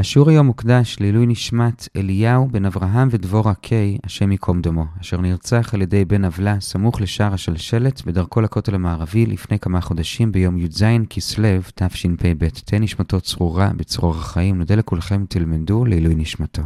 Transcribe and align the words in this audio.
השיעור 0.00 0.30
היום 0.30 0.46
מוקדש 0.46 0.96
לעילוי 1.00 1.26
נשמת 1.26 1.88
אליהו 1.96 2.48
בן 2.48 2.64
אברהם 2.64 3.08
ודבורה 3.10 3.54
קיי, 3.54 3.98
השם 4.04 4.32
ייקום 4.32 4.60
דמו, 4.60 4.84
אשר 5.00 5.20
נרצח 5.20 5.74
על 5.74 5.82
ידי 5.82 6.04
בן 6.04 6.24
עוולה 6.24 6.60
סמוך 6.60 7.00
לשער 7.00 7.34
השלשלת 7.34 8.02
בדרכו 8.06 8.40
לכותל 8.40 8.74
המערבי 8.74 9.26
לפני 9.26 9.58
כמה 9.58 9.80
חודשים 9.80 10.32
ביום 10.32 10.58
י"ז 10.58 10.82
כסלו 11.10 11.48
תשפ"ב. 11.74 12.48
תהא 12.64 12.78
נשמתו 12.78 13.20
צרורה 13.20 13.70
בצרור 13.76 14.14
החיים, 14.14 14.58
נודה 14.58 14.74
לכולכם 14.74 15.24
תלמדו 15.28 15.84
לעילוי 15.84 16.14
נשמתו. 16.14 16.62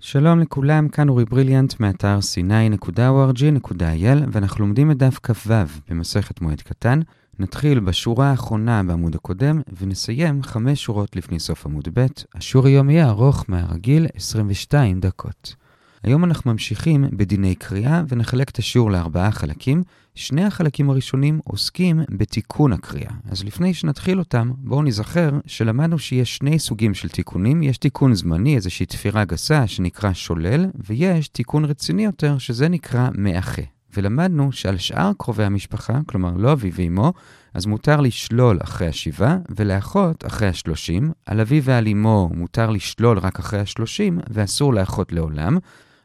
שלום 0.00 0.40
לכולם, 0.40 0.88
כאן 0.88 1.08
אורי 1.08 1.24
בריליאנט 1.24 1.80
מאתר 1.80 2.18
sny.org.il 2.34 4.18
ואנחנו 4.32 4.64
לומדים 4.64 4.90
את 4.90 4.96
דף 4.96 5.18
כ"ו 5.22 5.52
במסכת 5.88 6.40
מועד 6.40 6.60
קטן. 6.60 7.00
נתחיל 7.38 7.80
בשורה 7.80 8.30
האחרונה 8.30 8.82
בעמוד 8.82 9.14
הקודם 9.14 9.60
ונסיים 9.80 10.42
חמש 10.42 10.84
שורות 10.84 11.16
לפני 11.16 11.40
סוף 11.40 11.66
עמוד 11.66 11.88
ב'. 11.94 12.06
השיעור 12.34 12.66
היום 12.66 12.90
יהיה 12.90 13.08
ארוך 13.08 13.44
מהרגיל 13.48 14.06
22 14.14 15.00
דקות. 15.00 15.54
היום 16.02 16.24
אנחנו 16.24 16.52
ממשיכים 16.52 17.04
בדיני 17.12 17.54
קריאה 17.54 18.02
ונחלק 18.08 18.50
את 18.50 18.58
השיעור 18.58 18.90
לארבעה 18.90 19.30
חלקים. 19.30 19.82
שני 20.14 20.44
החלקים 20.44 20.90
הראשונים 20.90 21.40
עוסקים 21.44 22.00
בתיקון 22.10 22.72
הקריאה. 22.72 23.10
אז 23.30 23.44
לפני 23.44 23.74
שנתחיל 23.74 24.18
אותם, 24.18 24.50
בואו 24.58 24.82
נזכר 24.82 25.30
שלמדנו 25.46 25.98
שיש 25.98 26.36
שני 26.36 26.58
סוגים 26.58 26.94
של 26.94 27.08
תיקונים. 27.08 27.62
יש 27.62 27.78
תיקון 27.78 28.14
זמני, 28.14 28.56
איזושהי 28.56 28.86
תפירה 28.86 29.24
גסה 29.24 29.66
שנקרא 29.66 30.12
שולל, 30.12 30.66
ויש 30.74 31.28
תיקון 31.28 31.64
רציני 31.64 32.04
יותר 32.04 32.38
שזה 32.38 32.68
נקרא 32.68 33.08
מאחה. 33.14 33.62
ולמדנו 33.96 34.52
שעל 34.52 34.76
שאר 34.76 35.10
קרובי 35.18 35.44
המשפחה, 35.44 35.98
כלומר 36.06 36.32
לא 36.36 36.52
אבי 36.52 36.70
ואמו, 36.74 37.12
אז 37.54 37.66
מותר 37.66 38.00
לשלול 38.00 38.58
אחרי 38.64 38.86
השבעה 38.86 39.36
ולאחות 39.56 40.26
אחרי 40.26 40.48
השלושים. 40.48 41.12
על 41.26 41.40
אבי 41.40 41.60
ועל 41.64 41.88
אמו 41.88 42.30
מותר 42.34 42.70
לשלול 42.70 43.18
רק 43.18 43.38
אחרי 43.38 43.60
השלושים 43.60 44.20
ואסור 44.30 44.74
לאחות 44.74 45.12
לעולם. 45.12 45.58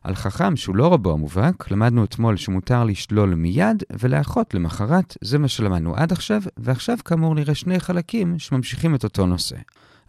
על 0.04 0.16
חכם 0.16 0.56
שהוא 0.56 0.76
לא 0.76 0.94
רבו 0.94 1.14
המובהק, 1.14 1.72
למדנו 1.72 2.04
אתמול 2.04 2.38
שמותר 2.38 2.84
לשלול 2.84 3.36
מיד 3.36 3.84
ולאחות 4.00 4.54
למחרת, 4.54 5.18
זה 5.22 5.38
מה 5.38 5.48
שלמדנו 5.48 5.96
עד 5.96 6.12
עכשיו, 6.12 6.42
ועכשיו 6.58 6.98
כאמור 7.06 7.36
נראה 7.36 7.56
שני 7.56 7.80
חלקים 7.80 8.40
שממשיכים 8.40 8.96
את 8.96 9.04
אותו 9.04 9.26
נושא. 9.26 9.56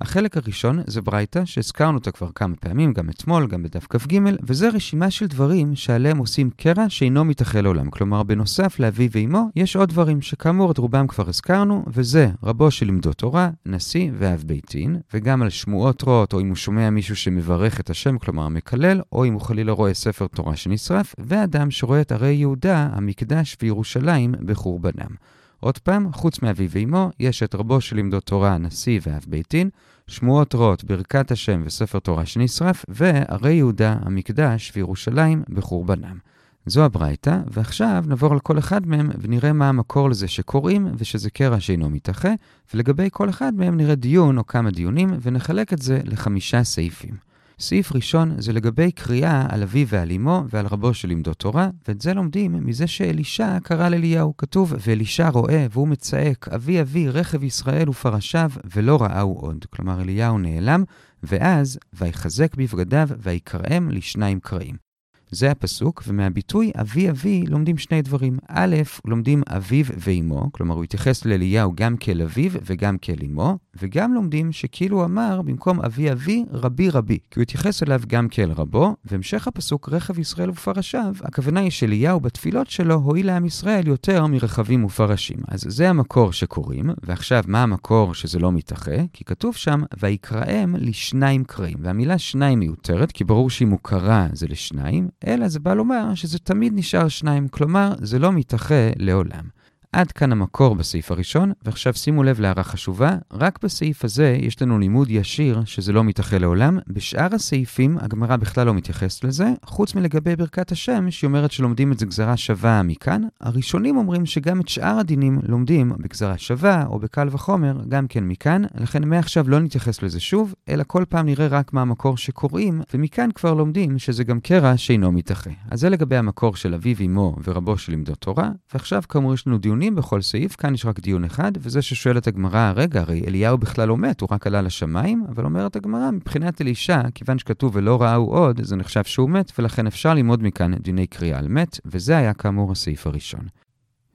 החלק 0.01 0.37
הראשון 0.37 0.81
זה 0.87 1.03
ברייתא, 1.03 1.45
שהזכרנו 1.45 1.99
אותה 1.99 2.11
כבר 2.11 2.29
כמה 2.35 2.57
פעמים, 2.57 2.93
גם 2.93 3.11
אתמול, 3.11 3.47
גם 3.47 3.63
בדף 3.63 3.87
כ"ג, 3.91 4.19
וזה 4.43 4.69
רשימה 4.69 5.11
של 5.11 5.27
דברים 5.27 5.75
שעליהם 5.75 6.19
עושים 6.19 6.51
קרע 6.57 6.85
שאינו 6.89 7.25
מתאחה 7.25 7.61
לעולם. 7.61 7.91
כלומר, 7.91 8.23
בנוסף 8.23 8.81
לאבי 8.81 9.09
ואימו, 9.13 9.49
יש 9.57 9.77
עוד 9.77 9.89
דברים 9.89 10.23
שכאמור 10.23 10.71
את 10.71 10.79
רובם 10.79 11.07
כבר 11.07 11.29
הזכרנו, 11.29 11.85
וזה 11.87 12.29
רבו 12.43 12.71
של 12.71 12.87
לימדו 12.87 13.13
תורה, 13.13 13.51
נשיא 13.67 14.11
ואב 14.19 14.43
ביתין, 14.47 14.97
וגם 15.15 15.43
על 15.43 15.51
שמועות 15.51 16.05
רעות, 16.05 16.33
או 16.33 16.41
אם 16.41 16.49
הוא 16.49 16.57
שומע 16.57 16.91
מישהו 16.91 17.17
שמברך 17.17 17.81
את 17.81 17.91
השם, 17.91 18.19
כלומר 18.19 18.49
מקלל, 18.49 19.01
או 19.13 19.25
אם 19.25 19.33
הוא 19.33 19.41
חלילה 19.41 19.73
רואה 19.73 19.95
ספר 19.95 20.27
תורה 20.27 20.57
שנשרף, 20.57 21.15
ואדם 21.19 21.71
שרואה 21.71 22.01
את 22.01 22.13
ערי 22.13 22.33
יהודה, 22.33 22.89
המקדש 22.93 23.57
וירושלים 23.63 24.35
בחורבנם. 24.47 25.38
עוד 25.61 25.79
פעם, 25.79 26.13
חוץ 26.13 26.43
מאבי 26.43 26.69
ואמו, 26.71 27.11
יש 27.21 27.43
את 27.43 27.55
רבו 27.55 27.81
של 27.81 27.97
לימדו 27.97 28.21
תורה, 28.21 28.59
נשיא 28.59 29.01
ואב 29.03 29.25
ביתין, 29.29 29.71
שמועות 30.07 30.55
רעות, 30.55 30.85
ברכת 30.85 31.31
השם 31.31 31.63
וספר 31.65 31.99
תורה 31.99 32.27
שנשרף, 32.27 32.85
וערי 32.89 33.55
יהודה, 33.55 33.97
המקדש 34.01 34.73
וירושלים 34.77 35.43
בחורבנם. 35.49 36.19
זו 36.67 36.85
הברייתא, 36.85 37.39
ועכשיו 37.51 38.05
נעבור 38.07 38.33
על 38.33 38.41
כל 38.41 38.59
אחד 38.59 38.87
מהם 38.87 39.11
ונראה 39.21 39.53
מה 39.53 39.69
המקור 39.69 40.11
לזה 40.11 40.29
שקוראים 40.29 40.93
ושזה 40.99 41.31
קרע 41.31 41.61
שאינו 41.61 41.91
מתאחה, 41.91 42.33
ולגבי 42.75 43.09
כל 43.13 43.29
אחד 43.29 43.55
מהם 43.55 43.77
נראה 43.77 43.95
דיון 43.95 44.39
או 44.39 44.47
כמה 44.47 44.71
דיונים, 44.71 45.11
ונחלק 45.23 45.73
את 45.73 45.83
זה 45.83 46.01
לחמישה 46.05 46.65
סעיפים. 46.65 47.28
סעיף 47.61 47.93
ראשון 47.95 48.41
זה 48.41 48.53
לגבי 48.53 48.93
קריאה 48.93 49.47
על 49.49 49.63
אביו 49.63 49.89
ועל 49.89 50.13
אמו 50.13 50.45
ועל 50.51 50.67
רבו 50.67 50.95
של 50.95 51.09
לימדו 51.09 51.35
תורה, 51.35 51.71
ואת 51.89 52.01
זה 52.01 52.15
לומדים 52.15 52.67
מזה 52.67 52.87
שאלישע 52.87 53.59
קרא 53.63 53.89
לאליהו. 53.89 54.37
כתוב, 54.37 54.75
ואלישע 54.87 55.29
רואה 55.29 55.67
והוא 55.71 55.89
מצעק, 55.89 56.49
אבי 56.49 56.81
אבי 56.81 57.09
רכב 57.09 57.45
ישראל 57.45 57.89
ופרשיו, 57.89 58.51
ולא 58.75 59.03
ראהו 59.03 59.35
עוד. 59.35 59.65
כלומר, 59.71 60.01
אליהו 60.01 60.39
נעלם, 60.39 60.85
ואז, 61.23 61.79
ויחזק 61.93 62.55
בבגדיו, 62.55 63.09
ויקראם 63.19 63.91
לשניים 63.91 64.41
קראים. 64.41 64.88
זה 65.31 65.51
הפסוק, 65.51 66.03
ומהביטוי 66.07 66.73
אבי 66.81 67.11
אבי 67.11 67.45
לומדים 67.47 67.79
שני 67.79 68.03
דברים. 68.03 68.39
א', 68.49 68.77
לומדים 69.05 69.43
אביו 69.49 69.85
ואימו, 69.97 70.53
כלומר 70.53 70.75
הוא 70.75 70.85
התייחס 70.85 71.25
לאליהו 71.25 71.73
גם 71.75 71.97
כאל 71.97 72.23
אביו 72.23 72.51
וגם 72.67 72.99
כאל 72.99 73.19
אימו, 73.23 73.59
וגם 73.81 74.15
לומדים 74.15 74.53
שכאילו 74.53 75.05
אמר 75.05 75.43
במקום 75.43 75.81
אבי 75.81 76.13
אבי, 76.13 76.45
רבי 76.53 76.91
רבי, 76.91 77.19
כי 77.31 77.41
הוא 77.41 77.43
התייחס 77.43 77.83
אליו 77.83 78.01
גם 78.07 78.29
כאל 78.29 78.53
רבו, 78.53 78.97
והמשך 79.05 79.49
הפסוק 79.49 79.89
רכב 79.89 80.19
ישראל 80.19 80.51
ופרשיו, 80.51 81.15
הכוונה 81.23 81.61
היא 81.61 81.71
שאליהו 81.71 82.21
בתפילות 82.21 82.71
שלו 82.71 82.95
הועיל 82.95 83.27
לעם 83.27 83.45
ישראל 83.45 83.89
יותר 83.89 84.27
מרכבים 84.27 84.85
ופרשים. 84.85 85.39
אז 85.49 85.65
זה 85.69 85.91
המקור 85.91 86.33
שקוראים, 86.33 86.91
ועכשיו 87.03 87.45
מה 87.47 87.63
המקור 87.63 88.15
שזה 88.15 88.39
לא 88.39 88.53
מתאחה? 88.53 88.97
כי 89.13 89.25
כתוב 89.25 89.57
שם, 89.57 89.83
ויקראם 90.01 90.77
לשניים 90.79 91.45
קראים, 91.45 91.79
והמילה 91.83 92.19
שניים 92.19 92.59
מיותרת, 92.59 93.13
כי 93.13 93.25
ברור 93.25 93.51
שאם 93.51 93.71
הוא 93.71 93.79
קרא 93.83 94.27
זה 94.33 94.47
לשניים, 94.47 95.09
אלא 95.27 95.49
זה 95.49 95.61
בא 95.61 95.75
לומר 95.75 96.15
שזה 96.15 96.39
תמיד 96.39 96.73
נשאר 96.77 97.09
שניים, 97.09 97.49
כלומר, 97.49 97.95
זה 97.99 98.19
לא 98.19 98.33
מתאחה 98.33 98.91
לעולם. 98.97 99.58
עד 99.93 100.13
כאן 100.13 100.33
המקור 100.33 100.75
בסעיף 100.75 101.11
הראשון, 101.11 101.53
ועכשיו 101.63 101.95
שימו 101.95 102.23
לב 102.23 102.41
להערה 102.41 102.63
חשובה, 102.63 103.17
רק 103.33 103.59
בסעיף 103.63 104.05
הזה 104.05 104.37
יש 104.41 104.63
לנו 104.63 104.79
לימוד 104.79 105.11
ישיר 105.11 105.63
שזה 105.65 105.93
לא 105.93 106.05
מתאחה 106.05 106.39
לעולם. 106.39 106.79
בשאר 106.89 107.35
הסעיפים 107.35 107.99
הגמרא 108.01 108.37
בכלל 108.37 108.67
לא 108.67 108.75
מתייחסת 108.75 109.25
לזה, 109.25 109.53
חוץ 109.65 109.95
מלגבי 109.95 110.37
ברכת 110.37 110.73
השם, 110.73 111.11
שהיא 111.11 111.29
אומרת 111.29 111.53
שלומדים 111.53 111.93
את 111.93 111.99
זה 111.99 112.07
גזרה 112.07 112.37
שווה 112.37 112.83
מכאן. 112.83 113.23
הראשונים 113.41 113.97
אומרים 113.97 114.27
שגם 114.27 114.61
את 114.61 114.69
שאר 114.69 114.99
הדינים 114.99 115.39
לומדים 115.43 115.93
בגזרה 115.99 116.39
שווה, 116.39 116.87
או 116.87 116.99
בקל 116.99 117.29
וחומר, 117.31 117.81
גם 117.89 118.07
כן 118.07 118.25
מכאן, 118.25 118.63
לכן 118.75 119.09
מעכשיו 119.09 119.49
לא 119.49 119.61
נתייחס 119.61 120.03
לזה 120.03 120.21
שוב, 120.21 120.55
אלא 120.69 120.85
כל 120.87 121.05
פעם 121.09 121.27
נראה 121.27 121.47
רק 121.47 121.73
מה 121.73 121.83
המקור 121.83 122.17
שקוראים, 122.17 122.81
ומכאן 122.95 123.29
כבר 123.35 123.55
לומדים 123.55 123.99
שזה 123.99 124.25
גם 124.25 124.41
קרע 124.41 124.77
שאינו 124.77 125.13
מתאחה. 125.13 125.51
אז 125.71 125.81
זה 125.81 125.89
לגבי 125.89 126.17
המקור 126.17 126.57
של 126.57 126.75
אביו 126.75 126.97
אמו 127.07 127.37
ורבו 127.45 127.79
של 127.79 127.93
לימדו 127.93 128.15
תורה, 128.15 128.51
ועכשיו 128.73 129.03
כאמור 129.09 129.35
יש 129.35 129.47
לנו 129.47 129.59
דיון 129.59 129.78
דיונים 129.79 129.95
בכל 129.95 130.23
סעיף, 130.23 130.57
כאן 130.57 130.75
יש 130.75 130.87
רק 130.87 131.01
דיון 131.01 131.25
אחד, 131.25 131.53
וזה 131.59 131.83
ששואלת 131.83 132.27
הגמרא, 132.27 132.73
רגע, 132.77 133.01
הרי 133.01 133.25
אליהו 133.27 133.59
בכלל 133.59 133.89
לא 133.89 133.97
מת, 133.97 134.21
הוא 134.21 134.29
רק 134.33 134.47
עלה 134.47 134.63
לשמיים, 134.63 135.25
אבל 135.29 135.45
אומרת 135.45 135.77
הגמרא, 135.77 136.11
מבחינת 136.11 136.61
אלישע, 136.61 137.03
כיוון 137.15 137.39
שכתוב 137.39 137.77
ולא 137.77 138.03
ראהו 138.03 138.27
עוד, 138.27 138.61
זה 138.63 138.77
נחשב 138.77 139.05
שהוא 139.05 139.31
מת, 139.31 139.53
ולכן 139.59 139.87
אפשר 139.87 140.15
ללמוד 140.15 140.43
מכאן 140.43 140.75
דיני 140.75 141.07
קריאה 141.07 141.39
על 141.39 141.49
מת, 141.49 141.81
וזה 141.85 142.17
היה 142.17 142.35
כאמור 142.35 142.73
הסעיף 142.73 143.07
הראשון. 143.07 143.41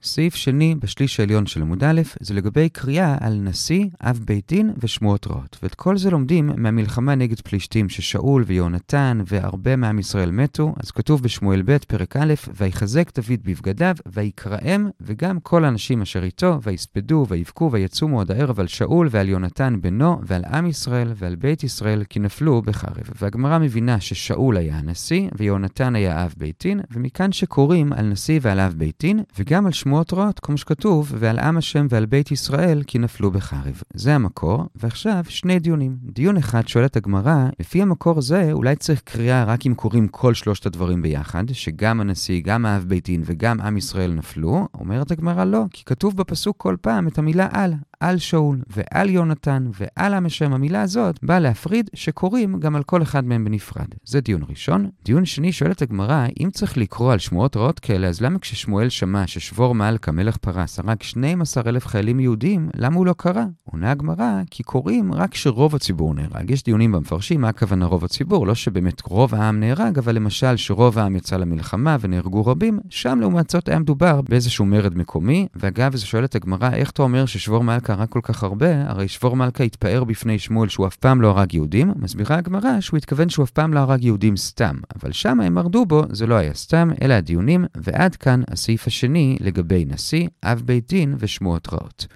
סעיף 0.04 0.34
שני 0.34 0.74
בשליש 0.74 1.20
העליון 1.20 1.46
של 1.46 1.62
עמוד 1.62 1.84
א', 1.84 2.00
זה 2.20 2.34
לגבי 2.34 2.68
קריאה 2.68 3.16
על 3.20 3.34
נשיא, 3.34 3.84
אב 4.00 4.20
בית 4.26 4.48
דין 4.48 4.70
ושמועות 4.78 5.26
רעות. 5.26 5.58
ואת 5.62 5.74
כל 5.74 5.96
זה 5.96 6.10
לומדים 6.10 6.50
מהמלחמה 6.56 7.14
נגד 7.14 7.40
פלישתים 7.40 7.88
ששאול 7.88 8.44
ויונתן 8.46 9.18
והרבה 9.26 9.76
מעם 9.76 9.98
ישראל 9.98 10.30
מתו, 10.30 10.74
אז 10.82 10.90
כתוב 10.90 11.22
בשמואל 11.22 11.62
ב', 11.62 11.76
פרק 11.78 12.16
א', 12.16 12.34
ויחזק 12.56 13.10
דוד 13.14 13.40
בבגדיו, 13.44 13.94
ויקראם, 14.06 14.88
וגם 15.00 15.40
כל 15.40 15.64
האנשים 15.64 16.02
אשר 16.02 16.24
איתו, 16.24 16.58
ויספדו, 16.62 17.26
ויבכו, 17.28 17.72
ויצומו 17.72 18.20
עד 18.20 18.30
הערב 18.30 18.60
על 18.60 18.66
שאול 18.66 19.08
ועל 19.10 19.28
יונתן 19.28 19.76
בנו, 19.80 20.20
ועל 20.22 20.44
עם 20.44 20.66
ישראל 20.66 21.12
ועל 21.16 21.34
בית 21.34 21.64
ישראל, 21.64 22.04
כי 22.08 22.20
נפלו 22.20 22.62
בחרב. 22.62 23.10
והגמרא 23.20 23.58
מבינה 23.58 24.00
ששאול 24.00 24.56
היה 24.56 24.78
הנשיא, 24.78 25.28
ויונתן 25.36 25.94
היה 25.94 26.24
אב 26.24 26.34
בית 26.36 26.62
דין, 26.62 26.80
ומכאן 26.90 27.32
שקוראים 27.32 27.92
על 27.92 28.06
נשיא 28.06 28.38
ועל 28.42 28.60
אב 28.60 28.74
בית 28.78 28.96
דין, 29.00 29.20
וגם 29.38 29.66
על 29.66 29.72
שמואל 29.72 29.93
שמועות 29.94 30.12
רעות, 30.12 30.40
כמו 30.40 30.56
שכתוב, 30.56 31.12
ועל 31.18 31.38
עם 31.38 31.56
השם 31.56 31.86
ועל 31.90 32.06
בית 32.06 32.30
ישראל 32.30 32.82
כי 32.86 32.98
נפלו 32.98 33.30
בחרב. 33.30 33.82
זה 33.94 34.14
המקור, 34.14 34.64
ועכשיו 34.76 35.24
שני 35.28 35.58
דיונים. 35.58 35.96
דיון 36.02 36.36
אחד 36.36 36.68
שואלת 36.68 36.96
הגמרא, 36.96 37.48
לפי 37.60 37.82
המקור 37.82 38.18
הזה 38.18 38.52
אולי 38.52 38.76
צריך 38.76 39.00
קריאה 39.00 39.44
רק 39.44 39.66
אם 39.66 39.74
קוראים 39.74 40.08
כל 40.08 40.34
שלושת 40.34 40.66
הדברים 40.66 41.02
ביחד, 41.02 41.44
שגם 41.52 42.00
הנשיא, 42.00 42.40
גם 42.44 42.66
האב 42.66 42.84
בית 42.88 43.04
דין 43.04 43.22
וגם 43.24 43.60
עם 43.60 43.76
ישראל 43.76 44.12
נפלו, 44.12 44.68
אומרת 44.74 45.10
הגמרא 45.10 45.44
לא, 45.44 45.64
כי 45.70 45.84
כתוב 45.84 46.16
בפסוק 46.16 46.56
כל 46.56 46.76
פעם 46.80 47.08
את 47.08 47.18
המילה 47.18 47.48
על. 47.50 47.74
על 48.04 48.18
שאול 48.18 48.58
ועל 48.66 49.10
יונתן 49.10 49.66
ועל 49.80 50.14
עם 50.14 50.26
השם, 50.26 50.52
המילה 50.52 50.82
הזאת 50.82 51.18
באה 51.22 51.40
להפריד 51.40 51.90
שקוראים 51.94 52.60
גם 52.60 52.76
על 52.76 52.82
כל 52.82 53.02
אחד 53.02 53.24
מהם 53.24 53.44
בנפרד. 53.44 53.86
זה 54.04 54.20
דיון 54.20 54.42
ראשון. 54.48 54.90
דיון 55.04 55.24
שני 55.24 55.52
שואלת 55.52 55.82
הגמרא, 55.82 56.26
אם 56.40 56.50
צריך 56.52 56.76
לקרוא 56.78 57.12
על 57.12 57.18
שמועות 57.18 57.56
רעות 57.56 57.80
כאלה, 57.80 58.08
אז 58.08 58.20
למה 58.20 58.38
כששמואל 58.38 58.88
שמע 58.88 59.26
ששבור 59.26 59.74
מלכה 59.74 60.12
מלך 60.12 60.36
פרס 60.36 60.78
הרג 60.78 61.02
12,000 61.02 61.86
חיילים 61.86 62.20
יהודים, 62.20 62.68
למה 62.76 62.96
הוא 62.96 63.06
לא 63.06 63.12
קרא? 63.12 63.44
עונה 63.64 63.90
הגמרא, 63.90 64.42
כי 64.50 64.62
קוראים 64.62 65.14
רק 65.14 65.30
כשרוב 65.30 65.74
הציבור 65.74 66.14
נהרג. 66.14 66.50
יש 66.50 66.62
דיונים 66.62 66.92
במפרשים 66.92 67.40
מה 67.40 67.48
הכוונה 67.48 67.86
רוב 67.86 68.04
הציבור, 68.04 68.46
לא 68.46 68.54
שבאמת 68.54 69.02
רוב 69.06 69.34
העם 69.34 69.60
נהרג, 69.60 69.98
אבל 69.98 70.14
למשל 70.14 70.56
שרוב 70.56 70.98
העם 70.98 71.16
יצא 71.16 71.36
למלחמה 71.36 71.96
ונהרגו 72.00 72.46
רבים, 72.46 72.78
שם 72.90 73.18
לעומת 73.20 73.50
זאת 73.50 73.68
היה 73.68 73.78
מדובר 73.78 74.20
באיזשהו 74.20 74.64
מרד 74.64 74.98
מקומי, 74.98 75.46
ואגב, 75.56 75.96
שואלת 75.96 76.34
הגמרא, 76.34 76.70
איך 76.72 76.90
אתה 76.90 77.02
אומר 77.02 77.26
ששבור 77.26 77.64
מלכה 77.64 77.93
הרג 77.94 78.08
כל 78.08 78.20
כך 78.22 78.42
הרבה, 78.42 78.90
הרי 78.90 79.08
שבור 79.08 79.36
מלכה 79.36 79.64
התפאר 79.64 80.04
בפני 80.04 80.38
שמואל 80.38 80.68
שהוא 80.68 80.86
אף 80.86 80.96
פעם 80.96 81.20
לא 81.20 81.28
הרג 81.28 81.54
יהודים, 81.54 81.92
מסבירה 81.96 82.36
הגמרא 82.36 82.80
שהוא 82.80 82.98
התכוון 82.98 83.28
שהוא 83.28 83.44
אף 83.44 83.50
פעם 83.50 83.74
לא 83.74 83.80
הרג 83.80 84.04
יהודים 84.04 84.36
סתם, 84.36 84.76
אבל 84.96 85.12
שם 85.12 85.40
הם 85.40 85.54
מרדו 85.54 85.86
בו, 85.86 86.02
זה 86.10 86.26
לא 86.26 86.34
היה 86.34 86.54
סתם, 86.54 86.90
אלא 87.02 87.14
הדיונים, 87.14 87.64
ועד 87.76 88.16
כאן 88.16 88.42
הסעיף 88.48 88.86
השני 88.86 89.36
לגבי 89.40 89.84
נשיא, 89.88 90.28
אב 90.44 90.62
בית 90.64 90.88
דין 90.88 91.14
ושמועות 91.18 91.68
רעות. 91.72 92.06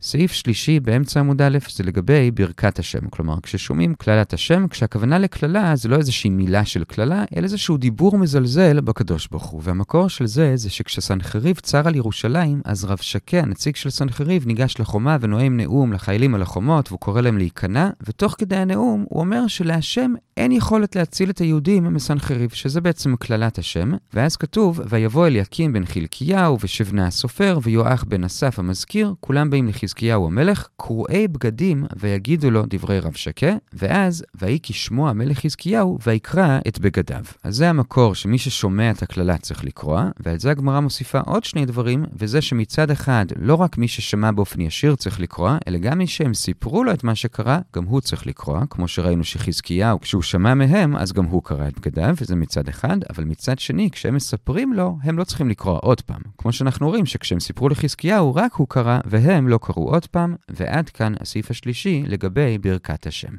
סעיף 0.00 0.32
שלישי 0.32 0.80
באמצע 0.80 1.20
עמוד 1.20 1.42
א' 1.42 1.58
זה 1.74 1.84
לגבי 1.84 2.30
ברכת 2.30 2.78
השם. 2.78 3.08
כלומר, 3.10 3.34
כששומעים 3.42 3.94
קללת 3.94 4.32
השם, 4.32 4.68
כשהכוונה 4.68 5.18
לקללה 5.18 5.76
זה 5.76 5.88
לא 5.88 5.96
איזושהי 5.96 6.30
מילה 6.30 6.64
של 6.64 6.84
קללה, 6.84 7.24
אלא 7.36 7.44
איזשהו 7.44 7.76
דיבור 7.76 8.18
מזלזל 8.18 8.80
בקדוש 8.80 9.28
ברוך 9.28 9.46
הוא. 9.46 9.60
והמקור 9.64 10.08
של 10.08 10.26
זה 10.26 10.52
זה 10.56 10.70
שכשסנחריב 10.70 11.58
צר 11.58 11.88
על 11.88 11.94
ירושלים, 11.94 12.60
אז 12.64 12.84
רב 12.84 12.98
שקה, 13.00 13.38
הנציג 13.38 13.76
של 13.76 13.90
סנחריב, 13.90 14.46
ניגש 14.46 14.80
לחומה 14.80 15.16
ונואם 15.20 15.56
נאום 15.56 15.92
לחיילים 15.92 16.34
על 16.34 16.42
החומות, 16.42 16.88
והוא 16.88 17.00
קורא 17.00 17.20
להם 17.20 17.38
להיכנע, 17.38 17.90
ותוך 18.06 18.34
כדי 18.38 18.56
הנאום 18.56 19.04
הוא 19.08 19.20
אומר 19.20 19.46
שלהשם 19.46 20.12
אין 20.36 20.52
יכולת 20.52 20.96
להציל 20.96 21.30
את 21.30 21.38
היהודים 21.38 21.94
מסנחריב, 21.94 22.50
שזה 22.50 22.80
בעצם 22.80 23.16
קללת 23.16 23.58
השם. 23.58 23.92
ואז 24.14 24.36
כתוב, 24.36 24.80
ויבוא 24.88 25.26
אליקים 25.26 25.72
בן 25.72 25.86
חלקיהו 25.86 26.58
ושבנה 26.60 27.06
הסופר 27.06 27.58
ויואח 27.62 28.04
בן 28.04 28.24
אסף 28.24 28.58
המזכיר, 28.58 29.14
כולם 29.20 29.50
באים 29.50 29.66
לחזקיהו 29.86 30.26
המלך, 30.26 30.68
קרועי 30.76 31.28
בגדים, 31.28 31.84
ויגידו 31.96 32.50
לו 32.50 32.62
דברי 32.66 33.00
רב 33.00 33.12
שקה, 33.12 33.52
ואז, 33.72 34.24
ויהי 34.34 34.58
כשמוע 34.62 35.10
המלך 35.10 35.38
חזקיהו, 35.38 35.98
ויקרא 36.06 36.58
את 36.68 36.78
בגדיו. 36.78 37.24
אז 37.42 37.56
זה 37.56 37.70
המקור 37.70 38.14
שמי 38.14 38.38
ששומע 38.38 38.90
את 38.90 39.02
הקללה 39.02 39.38
צריך 39.38 39.64
לקרוע, 39.64 40.08
ועל 40.20 40.38
זה 40.38 40.50
הגמרא 40.50 40.80
מוסיפה 40.80 41.18
עוד 41.18 41.44
שני 41.44 41.66
דברים, 41.66 42.04
וזה 42.18 42.40
שמצד 42.40 42.90
אחד, 42.90 43.26
לא 43.36 43.54
רק 43.54 43.78
מי 43.78 43.88
ששמע 43.88 44.30
באופן 44.30 44.60
ישיר 44.60 44.96
צריך 44.96 45.20
לקרוע, 45.20 45.58
אלא 45.68 45.78
גם 45.78 45.98
מי 45.98 46.06
שהם 46.06 46.34
סיפרו 46.34 46.84
לו 46.84 46.92
את 46.92 47.04
מה 47.04 47.14
שקרה, 47.14 47.58
גם 47.76 47.84
הוא 47.84 48.00
צריך 48.00 48.26
לקרוע, 48.26 48.62
כמו 48.70 48.88
שראינו 48.88 49.24
שחזקיהו, 49.24 50.00
כשהוא 50.00 50.22
שמע 50.22 50.54
מהם, 50.54 50.96
אז 50.96 51.12
גם 51.12 51.24
הוא 51.24 51.42
קרא 51.42 51.68
את 51.68 51.78
בגדיו, 51.78 52.14
וזה 52.20 52.36
מצד 52.36 52.68
אחד, 52.68 52.96
אבל 53.10 53.24
מצד 53.24 53.58
שני, 53.58 53.90
כשהם 53.90 54.14
מספרים 54.14 54.72
לו, 54.72 54.98
הם 55.02 55.18
לא 55.18 55.24
צריכים 55.24 55.48
לקרוע 55.48 55.78
עוד 55.78 56.00
פעם. 56.00 56.20
כמו 56.38 56.52
שאנחנו 56.52 56.88
רואים 56.88 57.06
שכשהם 57.06 57.40
סיפרו 57.40 57.68
לחזקיהו, 57.68 58.34
רק 58.34 58.54
הוא 58.54 58.68
קרא, 58.68 58.98
והם 59.04 59.48
לא 59.48 59.58
קראו 59.62 59.75
עוד 59.84 60.06
פעם, 60.06 60.36
ועד 60.48 60.88
כאן 60.88 61.14
הסעיף 61.20 61.50
השלישי 61.50 62.02
לגבי 62.06 62.58
ברכת 62.58 63.06
השם. 63.06 63.32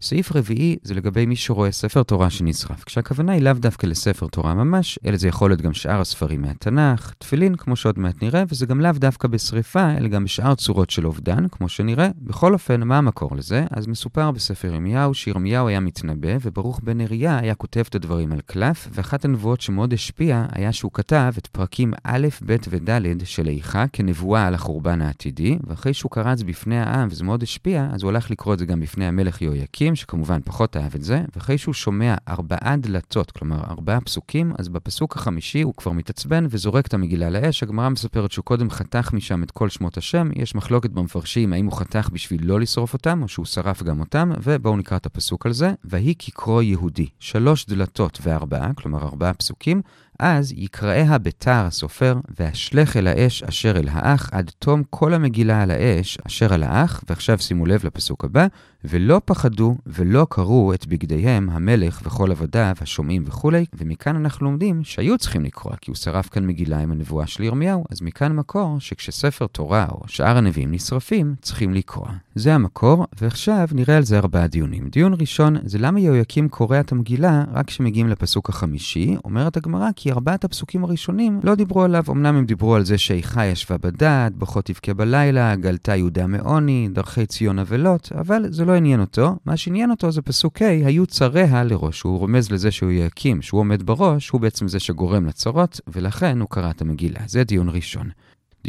סעיף 0.00 0.36
רביעי 0.36 0.76
זה 0.82 0.94
לגבי 0.94 1.26
מי 1.26 1.36
שרואה 1.36 1.72
ספר 1.72 2.02
תורה 2.02 2.30
שנשרף, 2.30 2.84
כשהכוונה 2.84 3.32
היא 3.32 3.42
לאו 3.42 3.52
דווקא 3.52 3.86
לספר 3.86 4.26
תורה 4.26 4.54
ממש, 4.54 4.98
אלא 5.06 5.16
זה 5.16 5.28
יכול 5.28 5.50
להיות 5.50 5.60
גם 5.60 5.72
שאר 5.72 6.00
הספרים 6.00 6.42
מהתנ"ך, 6.42 7.12
תפילין, 7.18 7.54
כמו 7.54 7.76
שעוד 7.76 7.98
מעט 7.98 8.22
נראה, 8.22 8.44
וזה 8.48 8.66
גם 8.66 8.80
לאו 8.80 8.92
דווקא 8.92 9.28
בשריפה, 9.28 9.90
אלא 9.96 10.08
גם 10.08 10.24
בשאר 10.24 10.54
צורות 10.54 10.90
של 10.90 11.06
אובדן, 11.06 11.48
כמו 11.48 11.68
שנראה. 11.68 12.08
בכל 12.16 12.52
אופן, 12.52 12.82
מה 12.82 12.98
המקור 12.98 13.36
לזה? 13.36 13.64
אז 13.70 13.86
מסופר 13.86 14.30
בספר 14.30 14.68
ירמיהו 14.68 15.14
שירמיהו 15.14 15.68
היה 15.68 15.80
מתנבא, 15.80 16.36
וברוך 16.42 16.80
בן 16.84 16.98
נריה 16.98 17.38
היה 17.38 17.54
כותב 17.54 17.84
את 17.88 17.94
הדברים 17.94 18.32
על 18.32 18.40
קלף, 18.40 18.88
ואחת 18.92 19.24
הנבואות 19.24 19.60
שמאוד 19.60 19.92
השפיעה 19.92 20.46
היה 20.52 20.72
שהוא 20.72 20.92
כתב 20.94 21.32
את 21.38 21.46
פרקים 21.46 21.92
א', 22.04 22.28
ב' 22.46 22.56
וד' 22.70 23.24
של 23.24 23.48
איכה 23.48 23.84
כנבואה 23.92 24.46
על 24.46 24.54
החורבן 24.54 25.02
העתידי, 25.02 25.58
ואחרי 25.66 25.94
שהוא 25.94 26.10
זה 26.34 26.44
בפני 26.44 26.78
העם 26.78 27.08
וזה 27.10 27.24
מאוד 27.24 27.42
השפיע, 27.42 27.88
אז 27.92 28.02
הוא 28.02 28.08
הלך 28.08 28.30
לקרוא 28.30 28.54
את 28.54 28.58
זה 28.58 28.66
גם 28.66 28.80
בפני 28.80 29.06
המלך 29.06 29.42
יהויקים. 29.42 29.87
פסוקים, 29.88 29.96
שכמובן 29.96 30.40
פחות 30.44 30.76
אהב 30.76 30.94
את 30.94 31.02
זה, 31.02 31.24
ואחרי 31.36 31.58
שהוא 31.58 31.74
שומע 31.74 32.14
ארבעה 32.28 32.76
דלתות, 32.76 33.30
כלומר 33.30 33.60
ארבעה 33.70 34.00
פסוקים, 34.00 34.52
אז 34.58 34.68
בפסוק 34.68 35.16
החמישי 35.16 35.62
הוא 35.62 35.74
כבר 35.74 35.92
מתעצבן 35.92 36.46
וזורק 36.50 36.86
את 36.86 36.94
המגילה 36.94 37.30
לאש. 37.30 37.62
הגמרא 37.62 37.88
מספרת 37.88 38.32
שהוא 38.32 38.44
קודם 38.44 38.70
חתך 38.70 39.10
משם 39.12 39.42
את 39.42 39.50
כל 39.50 39.68
שמות 39.68 39.96
השם, 39.96 40.30
יש 40.36 40.54
מחלוקת 40.54 40.90
במפרשים 40.90 41.52
האם 41.52 41.66
הוא 41.66 41.72
חתך 41.72 42.08
בשביל 42.12 42.40
לא 42.46 42.60
לשרוף 42.60 42.92
אותם, 42.92 43.22
או 43.22 43.28
שהוא 43.28 43.46
שרף 43.46 43.82
גם 43.82 44.00
אותם, 44.00 44.30
ובואו 44.42 44.76
נקרא 44.76 44.96
את 44.96 45.06
הפסוק 45.06 45.46
על 45.46 45.52
זה. 45.52 45.72
ויהי 45.84 46.14
כקרוא 46.18 46.62
יהודי, 46.62 47.08
שלוש 47.18 47.66
דלתות 47.66 48.18
וארבעה, 48.22 48.74
כלומר 48.74 49.02
ארבעה 49.02 49.34
פסוקים, 49.34 49.82
אז 50.18 50.52
יקראיה 50.56 51.18
בתער 51.18 51.66
הסופר, 51.66 52.16
והשלך 52.38 52.96
אל 52.96 53.06
האש 53.06 53.42
אשר 53.42 53.76
אל 53.76 53.88
האח, 53.92 54.28
עד 54.32 54.50
תום 54.58 54.82
כל 54.90 55.14
המגילה 55.14 55.62
על 55.62 55.70
האש 55.70 56.18
אשר 56.26 56.54
על 56.54 56.62
האח, 56.62 57.04
ועכשיו 57.08 57.38
שימו 57.38 57.66
לב 57.66 57.80
לפסוק 57.84 58.24
הבא, 58.24 58.46
ולא 58.84 59.20
פחדו 59.24 59.76
ולא 59.86 60.26
קראו 60.30 60.74
את 60.74 60.86
בגדיהם 60.86 61.50
המלך 61.50 62.00
וכל 62.04 62.30
עבדיו, 62.30 62.76
השומעים 62.80 63.22
וכולי, 63.26 63.64
ומכאן 63.74 64.16
אנחנו 64.16 64.46
לומדים 64.46 64.84
שהיו 64.84 65.18
צריכים 65.18 65.44
לקרוא, 65.44 65.72
כי 65.80 65.90
הוא 65.90 65.96
שרף 65.96 66.28
כאן 66.28 66.46
מגילה 66.46 66.78
עם 66.78 66.92
הנבואה 66.92 67.26
של 67.26 67.42
ירמיהו, 67.42 67.84
אז 67.90 68.02
מכאן 68.02 68.32
מקור 68.32 68.76
שכשספר 68.80 69.46
תורה 69.46 69.86
או 69.90 70.00
שאר 70.06 70.36
הנביאים 70.36 70.72
נשרפים, 70.72 71.34
צריכים 71.42 71.74
לקרוא. 71.74 72.08
זה 72.34 72.54
המקור, 72.54 73.06
ועכשיו 73.20 73.68
נראה 73.72 73.96
על 73.96 74.02
זה 74.02 74.18
ארבעה 74.18 74.46
דיונים. 74.46 74.88
דיון 74.88 75.14
ראשון 75.20 75.56
זה 75.64 75.78
למה 75.78 76.00
יהויקים 76.00 76.48
קורא 76.48 76.80
את 76.80 76.92
המגילה 76.92 77.44
רק 77.52 77.66
כשמגיעים 77.66 78.08
לפסוק 78.08 78.48
החמישי, 78.48 79.16
אומרת 79.24 79.56
הגמרא 79.56 79.88
כי 79.96 80.07
ארבעת 80.12 80.44
הפסוקים 80.44 80.84
הראשונים 80.84 81.40
לא 81.42 81.54
דיברו 81.54 81.82
עליו, 81.82 82.04
אמנם 82.10 82.34
הם 82.34 82.44
דיברו 82.44 82.74
על 82.74 82.84
זה 82.84 82.98
שאיכה 82.98 83.46
ישבה 83.46 83.78
בדד, 83.78 84.30
בוכות 84.34 84.64
תבכה 84.64 84.94
בלילה, 84.94 85.56
גלתה 85.56 85.96
יהודה 85.96 86.26
מעוני, 86.26 86.88
דרכי 86.92 87.26
ציון 87.26 87.58
אבלות, 87.58 88.12
אבל 88.20 88.44
זה 88.48 88.64
לא 88.64 88.72
עניין 88.72 89.00
אותו. 89.00 89.36
מה 89.44 89.56
שעניין 89.56 89.90
אותו 89.90 90.10
זה 90.10 90.22
פסוק 90.22 90.62
ה', 90.62 90.86
היו 90.86 91.06
צריה 91.06 91.64
לראש. 91.64 92.02
הוא 92.02 92.18
רומז 92.18 92.52
לזה 92.52 92.70
שהוא 92.70 92.90
יקים, 92.90 93.42
שהוא 93.42 93.60
עומד 93.60 93.82
בראש, 93.82 94.30
הוא 94.30 94.40
בעצם 94.40 94.68
זה 94.68 94.80
שגורם 94.80 95.26
לצרות, 95.26 95.80
ולכן 95.88 96.40
הוא 96.40 96.48
קרא 96.48 96.70
את 96.70 96.82
המגילה. 96.82 97.20
זה 97.26 97.44
דיון 97.44 97.68
ראשון. 97.68 98.10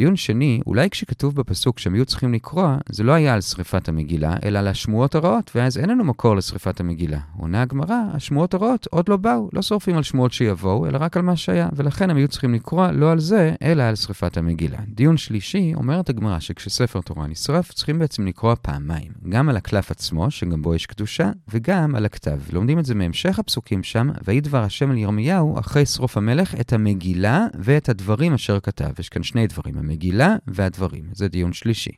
דיון 0.00 0.16
שני, 0.16 0.60
אולי 0.66 0.90
כשכתוב 0.90 1.36
בפסוק 1.36 1.78
שהם 1.78 1.94
היו 1.94 2.04
צריכים 2.04 2.32
לקרוע, 2.32 2.76
זה 2.88 3.04
לא 3.04 3.12
היה 3.12 3.34
על 3.34 3.40
שריפת 3.40 3.88
המגילה, 3.88 4.36
אלא 4.44 4.58
על 4.58 4.68
השמועות 4.68 5.14
הרעות, 5.14 5.50
ואז 5.54 5.78
אין 5.78 5.88
לנו 5.88 6.04
מקור 6.04 6.36
לשריפת 6.36 6.80
המגילה. 6.80 7.18
עונה 7.36 7.62
הגמרא, 7.62 7.96
השמועות 8.12 8.54
הרעות 8.54 8.86
עוד 8.90 9.08
לא 9.08 9.16
באו, 9.16 9.48
לא 9.52 9.62
שורפים 9.62 9.96
על 9.96 10.02
שמועות 10.02 10.32
שיבואו, 10.32 10.86
אלא 10.86 10.98
רק 11.00 11.16
על 11.16 11.22
מה 11.22 11.36
שהיה, 11.36 11.68
ולכן 11.72 12.10
הם 12.10 12.16
היו 12.16 12.28
צריכים 12.28 12.54
לקרוע 12.54 12.92
לא 12.92 13.12
על 13.12 13.20
זה, 13.20 13.54
אלא 13.62 13.82
על 13.82 13.94
שריפת 13.94 14.36
המגילה. 14.36 14.78
דיון 14.88 15.16
שלישי, 15.16 15.72
אומרת 15.74 16.08
הגמרא 16.08 16.38
שכשספר 16.38 17.00
תורה 17.00 17.26
נשרף, 17.26 17.72
צריכים 17.72 17.98
בעצם 17.98 18.26
לקרוע 18.26 18.54
פעמיים, 18.62 19.12
גם 19.28 19.48
על 19.48 19.56
הקלף 19.56 19.90
עצמו, 19.90 20.30
שגם 20.30 20.62
בו 20.62 20.74
יש 20.74 20.86
קדושה, 20.86 21.30
וגם 21.48 21.94
על 21.94 22.04
הכתב. 22.04 22.38
לומדים 22.52 22.78
את 22.78 22.84
זה 22.84 22.94
מהמשך 22.94 23.38
הפסוקים 23.38 23.82
שם, 23.82 24.10
ויהי 24.24 24.40
דבר 24.40 24.62
השם 24.62 24.90
אל 24.90 24.96
ירמיהו, 24.96 25.58
אחרי 25.58 25.86
שרוף 25.86 26.16
המלך, 26.16 26.54
את 26.60 26.72
המגילה 26.72 27.46
ואת 27.58 27.88
הדברים 27.88 28.34
אשר 28.34 28.60
כתב. 28.60 28.90
יש 28.98 29.08
כאן 29.08 29.22
שני 29.22 29.46
דברים. 29.46 29.89
המגילה 29.90 30.36
והדברים. 30.46 31.04
זה 31.12 31.28
דיון 31.28 31.52
שלישי. 31.52 31.90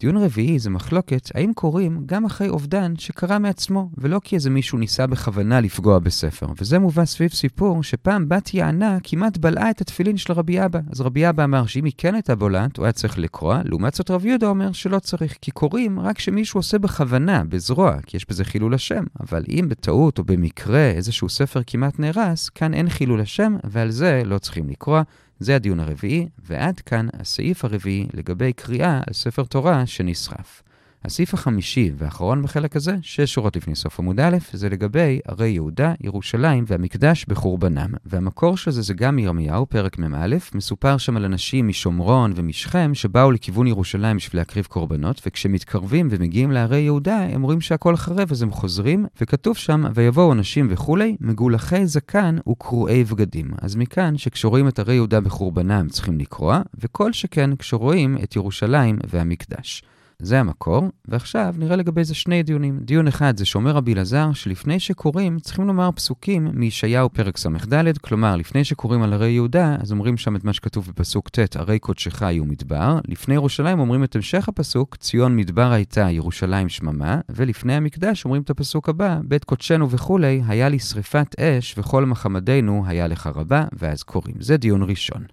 דיון 0.00 0.16
רביעי 0.16 0.58
זה 0.58 0.70
מחלוקת 0.70 1.30
האם 1.34 1.52
קוראים 1.52 2.02
גם 2.06 2.24
אחרי 2.24 2.48
אובדן 2.48 2.94
שקרה 2.98 3.38
מעצמו, 3.38 3.90
ולא 3.98 4.20
כי 4.24 4.36
איזה 4.36 4.50
מישהו 4.50 4.78
ניסה 4.78 5.06
בכוונה 5.06 5.60
לפגוע 5.60 5.98
בספר. 5.98 6.46
וזה 6.60 6.78
מובא 6.78 7.04
סביב 7.04 7.30
סיפור 7.30 7.82
שפעם 7.82 8.28
בת 8.28 8.54
יענה 8.54 8.98
כמעט 9.02 9.36
בלעה 9.38 9.70
את 9.70 9.80
התפילין 9.80 10.16
של 10.16 10.32
רבי 10.32 10.64
אבא. 10.64 10.80
אז 10.92 11.00
רבי 11.00 11.28
אבא 11.28 11.44
אמר 11.44 11.66
שאם 11.66 11.84
היא 11.84 11.92
כן 11.98 12.14
הייתה 12.14 12.34
בולעת, 12.34 12.76
הוא 12.76 12.84
היה 12.84 12.92
צריך 12.92 13.18
לקרוע, 13.18 13.60
לעומת 13.64 13.94
זאת 13.94 14.10
רבי 14.10 14.28
יהודה 14.28 14.46
אומר 14.46 14.72
שלא 14.72 14.98
צריך, 14.98 15.36
כי 15.40 15.50
קוראים 15.50 16.00
רק 16.00 16.18
שמישהו 16.18 16.58
עושה 16.58 16.78
בכוונה, 16.78 17.44
בזרוע, 17.44 17.96
כי 18.06 18.16
יש 18.16 18.28
בזה 18.28 18.44
חילול 18.44 18.74
השם. 18.74 19.04
אבל 19.20 19.44
אם 19.48 19.66
בטעות 19.68 20.18
או 20.18 20.24
במקרה 20.24 20.86
איזשהו 20.86 21.28
ספר 21.28 21.60
כמעט 21.66 21.98
נהרס, 21.98 22.48
כאן 22.48 22.74
אין 22.74 22.88
חילול 22.88 23.20
השם, 23.20 23.56
ועל 23.64 23.90
זה 23.90 24.22
לא 24.24 24.38
צריכים 24.38 24.68
לקרוע. 24.68 25.02
זה 25.38 25.56
הדיון 25.56 25.80
הרביעי, 25.80 26.28
ועד 26.38 26.80
כאן 26.80 27.08
הסעיף 27.12 27.64
הרביעי 27.64 28.06
לגבי 28.14 28.52
קריאה 28.52 29.00
על 29.06 29.12
ספר 29.12 29.44
תורה 29.44 29.86
שנשרף. 29.86 30.63
הסעיף 31.04 31.34
החמישי 31.34 31.90
והאחרון 31.96 32.42
בחלק 32.42 32.76
הזה, 32.76 32.96
שש 33.02 33.34
שורות 33.34 33.56
לפני 33.56 33.74
סוף 33.74 34.00
עמוד 34.00 34.20
א', 34.20 34.36
זה 34.52 34.68
לגבי 34.68 35.20
ערי 35.28 35.48
יהודה, 35.48 35.92
ירושלים 36.00 36.64
והמקדש 36.66 37.24
בחורבנם. 37.24 37.90
והמקור 38.06 38.56
של 38.56 38.70
זה 38.70 38.82
זה 38.82 38.94
גם 38.94 39.16
מירמיהו, 39.16 39.66
פרק 39.66 39.98
מ"א, 39.98 40.36
מסופר 40.54 40.96
שם 40.96 41.16
על 41.16 41.24
אנשים 41.24 41.68
משומרון 41.68 42.32
ומשכם 42.36 42.94
שבאו 42.94 43.30
לכיוון 43.30 43.66
ירושלים 43.66 44.16
בשביל 44.16 44.40
להקריב 44.40 44.66
קורבנות, 44.66 45.20
וכשמתקרבים 45.26 46.08
ומגיעים 46.10 46.50
לערי 46.50 46.80
יהודה, 46.80 47.18
הם 47.18 47.42
רואים 47.42 47.60
שהכל 47.60 47.96
חרב 47.96 48.32
אז 48.32 48.42
הם 48.42 48.50
חוזרים, 48.50 49.06
וכתוב 49.20 49.56
שם, 49.56 49.84
ויבואו 49.94 50.32
אנשים 50.32 50.66
וכולי, 50.70 51.16
מגולחי 51.20 51.86
זקן 51.86 52.36
וקרועי 52.48 53.04
בגדים. 53.04 53.50
אז 53.62 53.76
מכאן 53.76 54.18
שכשרואים 54.18 54.68
את 54.68 54.78
ערי 54.78 54.94
יהודה 54.94 55.20
בחורבנם 55.20 55.88
צריכים 55.88 56.18
לקרוע, 56.18 56.60
וכל 56.80 57.12
שכן 57.12 57.56
כשרואים 57.56 58.16
את 58.22 58.36
ירושלים 58.36 58.98
והמקדש. 59.10 59.82
זה 60.24 60.40
המקור, 60.40 60.88
ועכשיו 61.08 61.54
נראה 61.58 61.76
לגבי 61.76 62.04
זה 62.04 62.14
שני 62.14 62.42
דיונים. 62.42 62.78
דיון 62.82 63.08
אחד 63.08 63.36
זה 63.36 63.44
שאומר 63.44 63.70
רבי 63.70 63.94
אלעזר 63.94 64.32
שלפני 64.32 64.80
שקוראים 64.80 65.38
צריכים 65.38 65.66
לומר 65.66 65.90
פסוקים 65.92 66.48
מישעיהו 66.52 67.10
פרק 67.10 67.36
ס"ד, 67.36 67.98
כלומר 67.98 68.36
לפני 68.36 68.64
שקוראים 68.64 69.02
על 69.02 69.12
הרי 69.12 69.30
יהודה, 69.30 69.76
אז 69.80 69.92
אומרים 69.92 70.16
שם 70.16 70.36
את 70.36 70.44
מה 70.44 70.52
שכתוב 70.52 70.88
בפסוק 70.88 71.28
ט', 71.28 71.56
הרי 71.56 71.78
קודשך 71.78 72.22
יהיו 72.22 72.44
מדבר, 72.44 72.98
לפני 73.08 73.34
ירושלים 73.34 73.80
אומרים 73.80 74.04
את 74.04 74.16
המשך 74.16 74.48
הפסוק, 74.48 74.96
ציון 74.96 75.36
מדבר 75.36 75.72
הייתה, 75.72 76.10
ירושלים 76.10 76.68
שממה, 76.68 77.20
ולפני 77.28 77.74
המקדש 77.74 78.24
אומרים 78.24 78.42
את 78.42 78.50
הפסוק 78.50 78.88
הבא, 78.88 79.18
בית 79.24 79.44
קודשנו 79.44 79.90
וכולי, 79.90 80.42
היה 80.46 80.68
לי 80.68 80.78
שריפת 80.78 81.40
אש, 81.40 81.74
וכל 81.78 82.04
מחמדנו 82.04 82.84
היה 82.86 83.06
לך 83.06 83.26
רבה, 83.26 83.64
ואז 83.72 84.02
קוראים. 84.02 84.36
זה 84.40 84.56
דיון 84.56 84.82
ראשון. 84.82 85.24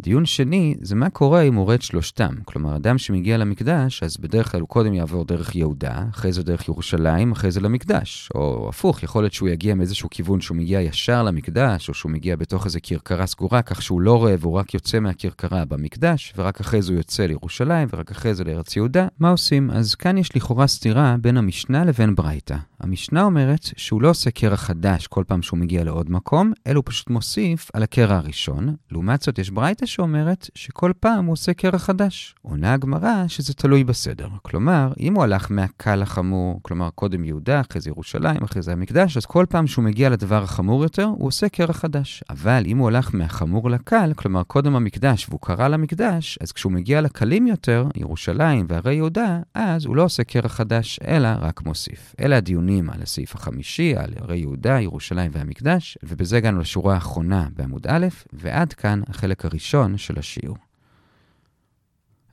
דיון 0.00 0.26
שני 0.26 0.74
זה 0.80 0.94
מה 0.94 1.10
קורה 1.10 1.42
אם 1.42 1.54
הוא 1.54 1.72
רד 1.72 1.82
שלושתם. 1.82 2.34
כלומר, 2.44 2.76
אדם 2.76 2.98
שמגיע 2.98 3.36
למקדש, 3.36 4.02
אז 4.02 4.16
בדרך 4.16 4.52
כלל 4.52 4.60
הוא 4.60 4.68
קודם 4.68 4.94
יעבור 4.94 5.24
דרך 5.24 5.54
יהודה, 5.54 6.04
אחרי 6.10 6.32
זה 6.32 6.42
דרך 6.42 6.68
ירושלים, 6.68 7.32
אחרי 7.32 7.50
זה 7.50 7.60
למקדש. 7.60 8.28
או 8.34 8.68
הפוך, 8.68 9.02
יכול 9.02 9.22
להיות 9.22 9.32
שהוא 9.32 9.48
יגיע 9.48 9.74
מאיזשהו 9.74 10.10
כיוון 10.10 10.40
שהוא 10.40 10.56
מגיע 10.56 10.80
ישר 10.80 11.22
למקדש, 11.22 11.88
או 11.88 11.94
שהוא 11.94 12.12
מגיע 12.12 12.36
בתוך 12.36 12.64
איזו 12.64 12.78
כרכרה 12.82 13.26
סגורה, 13.26 13.62
כך 13.62 13.82
שהוא 13.82 14.00
לא 14.00 14.18
רואה 14.18 14.34
והוא 14.38 14.54
רק 14.54 14.74
יוצא 14.74 15.00
מהכרכרה 15.00 15.64
במקדש, 15.64 16.32
ורק 16.36 16.60
אחרי 16.60 16.82
זה 16.82 16.92
הוא 16.92 16.98
יוצא 16.98 17.26
לירושלים, 17.26 17.88
ורק 17.92 18.10
אחרי 18.10 18.34
זה 18.34 18.44
לארץ 18.44 18.76
יהודה. 18.76 19.06
מה 19.18 19.30
עושים? 19.30 19.70
אז 19.70 19.94
כאן 19.94 20.18
יש 20.18 20.36
לכאורה 20.36 20.66
סתירה 20.66 21.16
בין 21.20 21.36
המשנה 21.36 21.84
לבין 21.84 22.14
ברייתא. 22.14 22.56
המשנה 22.82 23.22
אומרת 23.22 23.60
שהוא 23.76 24.02
לא 24.02 24.10
עושה 24.10 24.30
קרע 24.30 24.56
חדש 24.56 25.06
כל 25.06 25.24
פעם 25.26 25.42
שהוא 25.42 25.58
מגיע 25.58 25.84
לעוד 25.84 26.10
מקום, 26.10 26.52
אלא 26.66 26.76
הוא 26.76 26.82
פשוט 26.86 27.10
מוסיף 27.10 27.70
על 27.72 27.82
הקרע 27.82 28.16
הראשון. 28.16 28.74
לעומת 28.90 29.22
זאת, 29.22 29.38
יש 29.38 29.50
ברייתא 29.50 29.86
שאומרת 29.86 30.50
שכל 30.54 30.92
פעם 31.00 31.24
הוא 31.24 31.32
עושה 31.32 31.54
קרע 31.54 31.78
חדש. 31.78 32.34
עונה 32.42 32.72
הגמרא 32.72 33.24
שזה 33.28 33.54
תלוי 33.54 33.84
בסדר. 33.84 34.28
כלומר, 34.42 34.92
אם 35.00 35.14
הוא 35.14 35.22
הלך 35.22 35.46
מהקל 35.50 35.96
לחמור, 35.96 36.60
כלומר 36.62 36.90
קודם 36.90 37.24
יהודה, 37.24 37.60
אחרי 37.60 37.80
זה 37.80 37.90
ירושלים, 37.90 38.42
אחרי 38.42 38.62
זה 38.62 38.72
המקדש, 38.72 39.16
אז 39.16 39.26
כל 39.26 39.46
פעם 39.48 39.66
שהוא 39.66 39.84
מגיע 39.84 40.10
לדבר 40.10 40.42
החמור 40.42 40.82
יותר, 40.82 41.04
הוא 41.04 41.26
עושה 41.26 41.48
קרע 41.48 41.72
חדש. 41.72 42.24
אבל 42.30 42.62
אם 42.66 42.78
הוא 42.78 42.88
הלך 42.88 43.10
מהחמור 43.14 43.70
לקל, 43.70 44.12
כלומר 44.16 44.42
קודם 44.42 44.76
המקדש 44.76 45.26
והוא 45.28 45.40
קרא 45.40 45.68
למקדש, 45.68 46.38
אז 46.40 46.52
כשהוא 46.52 46.72
מגיע 46.72 47.00
לקלים 47.00 47.46
יותר, 47.46 47.88
ירושלים 47.96 48.66
והרי 48.68 48.94
יהודה, 48.94 49.40
אז 49.54 49.84
הוא 49.84 49.96
לא 49.96 50.02
עושה 50.02 50.24
קרע 50.24 50.48
חדש, 50.48 51.00
אלא 51.06 51.28
רק 51.40 51.62
מוסיף. 51.62 52.14
אלה 52.20 52.36
הדיונים 52.36 52.71
על 52.90 53.02
הסעיף 53.02 53.34
החמישי, 53.34 53.96
על 53.96 54.14
הרי 54.16 54.38
יהודה, 54.38 54.80
ירושלים 54.80 55.30
והמקדש, 55.34 55.98
ובזה 56.02 56.36
הגענו 56.36 56.60
לשורה 56.60 56.94
האחרונה 56.94 57.48
בעמוד 57.56 57.86
א', 57.86 58.06
ועד 58.32 58.72
כאן 58.72 59.00
החלק 59.08 59.44
הראשון 59.44 59.98
של 59.98 60.18
השיעור. 60.18 60.56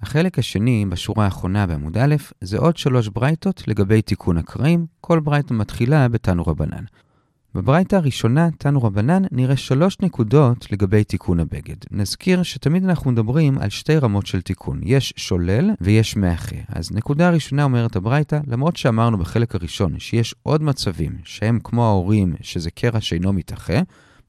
החלק 0.02 0.40
השני 0.40 0.86
בשורה 0.90 1.26
האחרונה 1.26 1.68
בעמוד 1.68 1.98
א', 1.98 2.16
זה 2.42 2.58
עוד 2.58 2.78
שלוש 2.78 3.08
ברייתות 3.08 3.68
לגבי 3.68 4.02
תיקון 4.02 4.38
הקרעים, 4.38 4.86
כל 5.02 5.20
ברייתה 5.20 5.54
מתחילה 5.54 6.08
בתנו 6.08 6.44
רבנן. 6.44 6.84
בברייתא 7.56 7.96
הראשונה, 7.96 8.50
תנו 8.58 8.84
רבנן, 8.84 9.24
נראה 9.32 9.58
שלוש 9.58 9.98
נקודות 10.02 10.72
לגבי 10.72 11.04
תיקון 11.04 11.40
הבגד. 11.40 11.76
נזכיר 11.92 12.44
שתמיד 12.44 12.84
אנחנו 12.84 13.12
מדברים 13.12 13.58
על 13.58 13.70
שתי 13.70 13.98
רמות 13.98 14.26
של 14.26 14.42
תיקון. 14.42 14.80
יש 14.84 15.14
שולל 15.18 15.72
ויש 15.82 16.16
מאחה. 16.16 16.56
אז 16.68 16.92
נקודה 16.92 17.30
ראשונה 17.30 17.64
אומרת 17.64 17.96
הברייתא, 17.96 18.40
למרות 18.48 18.76
שאמרנו 18.76 19.18
בחלק 19.18 19.56
הראשון 19.56 20.00
שיש 20.00 20.36
עוד 20.44 20.64
מצבים 20.64 21.18
שהם 21.24 21.60
כמו 21.64 21.86
ההורים, 21.86 22.34
שזה 22.42 22.72
קרע 22.72 23.02
שאינו 23.02 23.34
מתאחה, 23.34 23.80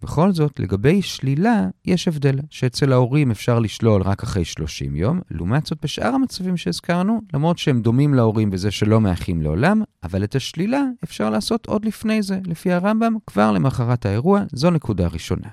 בכל 0.02 0.33
זאת, 0.33 0.61
לגבי 0.61 1.02
שלילה 1.02 1.69
יש 1.85 2.09
הבדל, 2.09 2.38
שאצל 2.50 2.92
ההורים 2.92 3.30
אפשר 3.30 3.59
לשלול 3.59 4.02
רק 4.02 4.23
אחרי 4.23 4.45
30 4.45 4.97
יום, 4.97 5.21
לעומת 5.30 5.66
זאת 5.66 5.78
בשאר 5.83 6.14
המצבים 6.14 6.57
שהזכרנו, 6.57 7.21
למרות 7.35 7.59
שהם 7.59 7.83
דומים 7.83 8.14
להורים 8.14 8.50
בזה 8.50 8.71
שלא 8.71 9.00
מאחים 9.00 9.42
לעולם, 9.42 9.83
אבל 10.02 10.25
את 10.25 10.35
השלילה 10.35 10.83
אפשר 11.04 11.30
לעשות 11.30 11.66
עוד 11.66 11.85
לפני 11.85 12.23
זה, 12.23 12.40
לפי 12.47 12.73
הרמב"ם, 12.73 13.16
כבר 13.26 13.52
למחרת 13.52 14.07
האירוע, 14.07 14.42
זו 14.52 14.71
נקודה 14.71 15.07
ראשונה. 15.07 15.49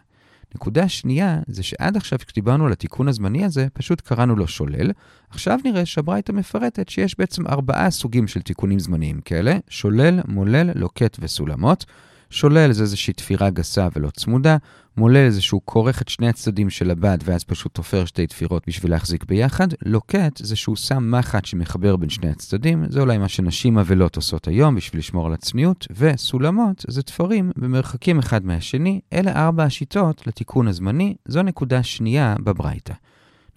נקודה 0.55 0.89
שנייה 0.89 1.39
זה 1.47 1.63
שעד 1.63 1.97
עכשיו 1.97 2.19
כשדיברנו 2.19 2.65
על 2.65 2.71
התיקון 2.71 3.07
הזמני 3.07 3.45
הזה, 3.45 3.67
פשוט 3.73 4.01
קראנו 4.01 4.35
לו 4.35 4.47
שולל. 4.47 4.91
עכשיו 5.29 5.59
נראה 5.65 5.85
שהברייתא 5.85 6.31
מפרטת 6.31 6.89
שיש 6.89 7.19
בעצם 7.19 7.47
ארבעה 7.47 7.91
סוגים 7.91 8.27
של 8.27 8.41
תיקונים 8.41 8.79
זמניים 8.79 9.21
כאלה, 9.21 9.57
שולל, 9.69 10.19
מולל, 10.27 10.69
לוקט 10.75 11.17
וסולמות. 11.19 11.85
שולל 12.29 12.71
זה 12.71 12.83
איזושהי 12.83 13.13
תפירה 13.13 13.49
גסה 13.49 13.87
ולא 13.95 14.09
צמודה, 14.09 14.57
מולל 14.97 15.29
זה 15.29 15.41
שהוא 15.41 15.61
כורך 15.65 16.01
את 16.01 16.09
שני 16.09 16.29
הצדדים 16.29 16.69
של 16.69 16.91
הבד 16.91 17.17
ואז 17.23 17.43
פשוט 17.43 17.73
תופר 17.73 18.05
שתי 18.05 18.27
תפירות 18.27 18.63
בשביל 18.67 18.91
להחזיק 18.91 19.25
ביחד, 19.25 19.67
לוקט 19.85 20.37
זה 20.37 20.55
שהוא 20.55 20.75
שם 20.75 21.11
מחט 21.11 21.45
שמחבר 21.45 21.95
בין 21.95 22.09
שני 22.09 22.29
הצדדים, 22.29 22.83
זה 22.89 22.99
אולי 23.01 23.17
מה 23.17 23.27
שנשים 23.27 23.77
אבלות 23.77 24.15
עושות 24.15 24.47
היום 24.47 24.75
בשביל 24.75 24.99
לשמור 24.99 25.25
על 25.25 25.33
הצניעות, 25.33 25.87
וסולמות 25.91 26.85
זה 26.87 27.03
תפרים 27.03 27.51
במרחקים 27.57 28.19
אחד 28.19 28.45
מהשני, 28.45 28.99
אלה 29.13 29.31
ארבע 29.45 29.63
השיטות 29.63 30.27
לתיקון 30.27 30.67
הזמני, 30.67 31.15
זו 31.25 31.43
נקודה 31.43 31.83
שנייה 31.83 32.35
בברייתא. 32.43 32.93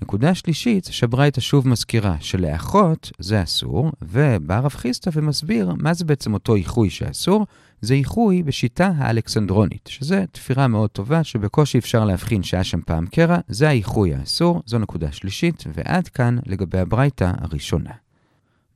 נקודה 0.02 0.34
שלישית 0.34 0.84
שברייתא 0.90 1.40
שוב 1.40 1.68
מזכירה 1.68 2.16
שלאחות 2.20 3.10
זה 3.18 3.42
אסור, 3.42 3.92
ובא 4.02 4.58
רב 4.58 4.70
חיסטה 4.70 5.10
ומסביר 5.14 5.74
מה 5.78 5.94
זה 5.94 6.04
בעצם 6.04 6.34
אותו 6.34 6.54
איחוי 6.54 6.90
שאסור, 6.90 7.46
זה 7.80 7.94
איחוי 7.94 8.42
בשיטה 8.42 8.92
האלכסנדרונית, 8.96 9.86
שזה 9.92 10.24
תפירה 10.32 10.68
מאוד 10.68 10.90
טובה 10.90 11.24
שבקושי 11.24 11.78
אפשר 11.78 12.04
להבחין 12.04 12.42
שהיה 12.42 12.64
שם 12.64 12.80
פעם 12.80 13.06
קרע, 13.06 13.38
זה 13.48 13.68
האיחוי 13.68 14.14
האסור, 14.14 14.62
זו 14.66 14.78
נקודה 14.78 15.12
שלישית, 15.12 15.64
ועד 15.74 16.08
כאן 16.08 16.38
לגבי 16.46 16.78
הברייתא 16.78 17.32
הראשונה. 17.38 18.09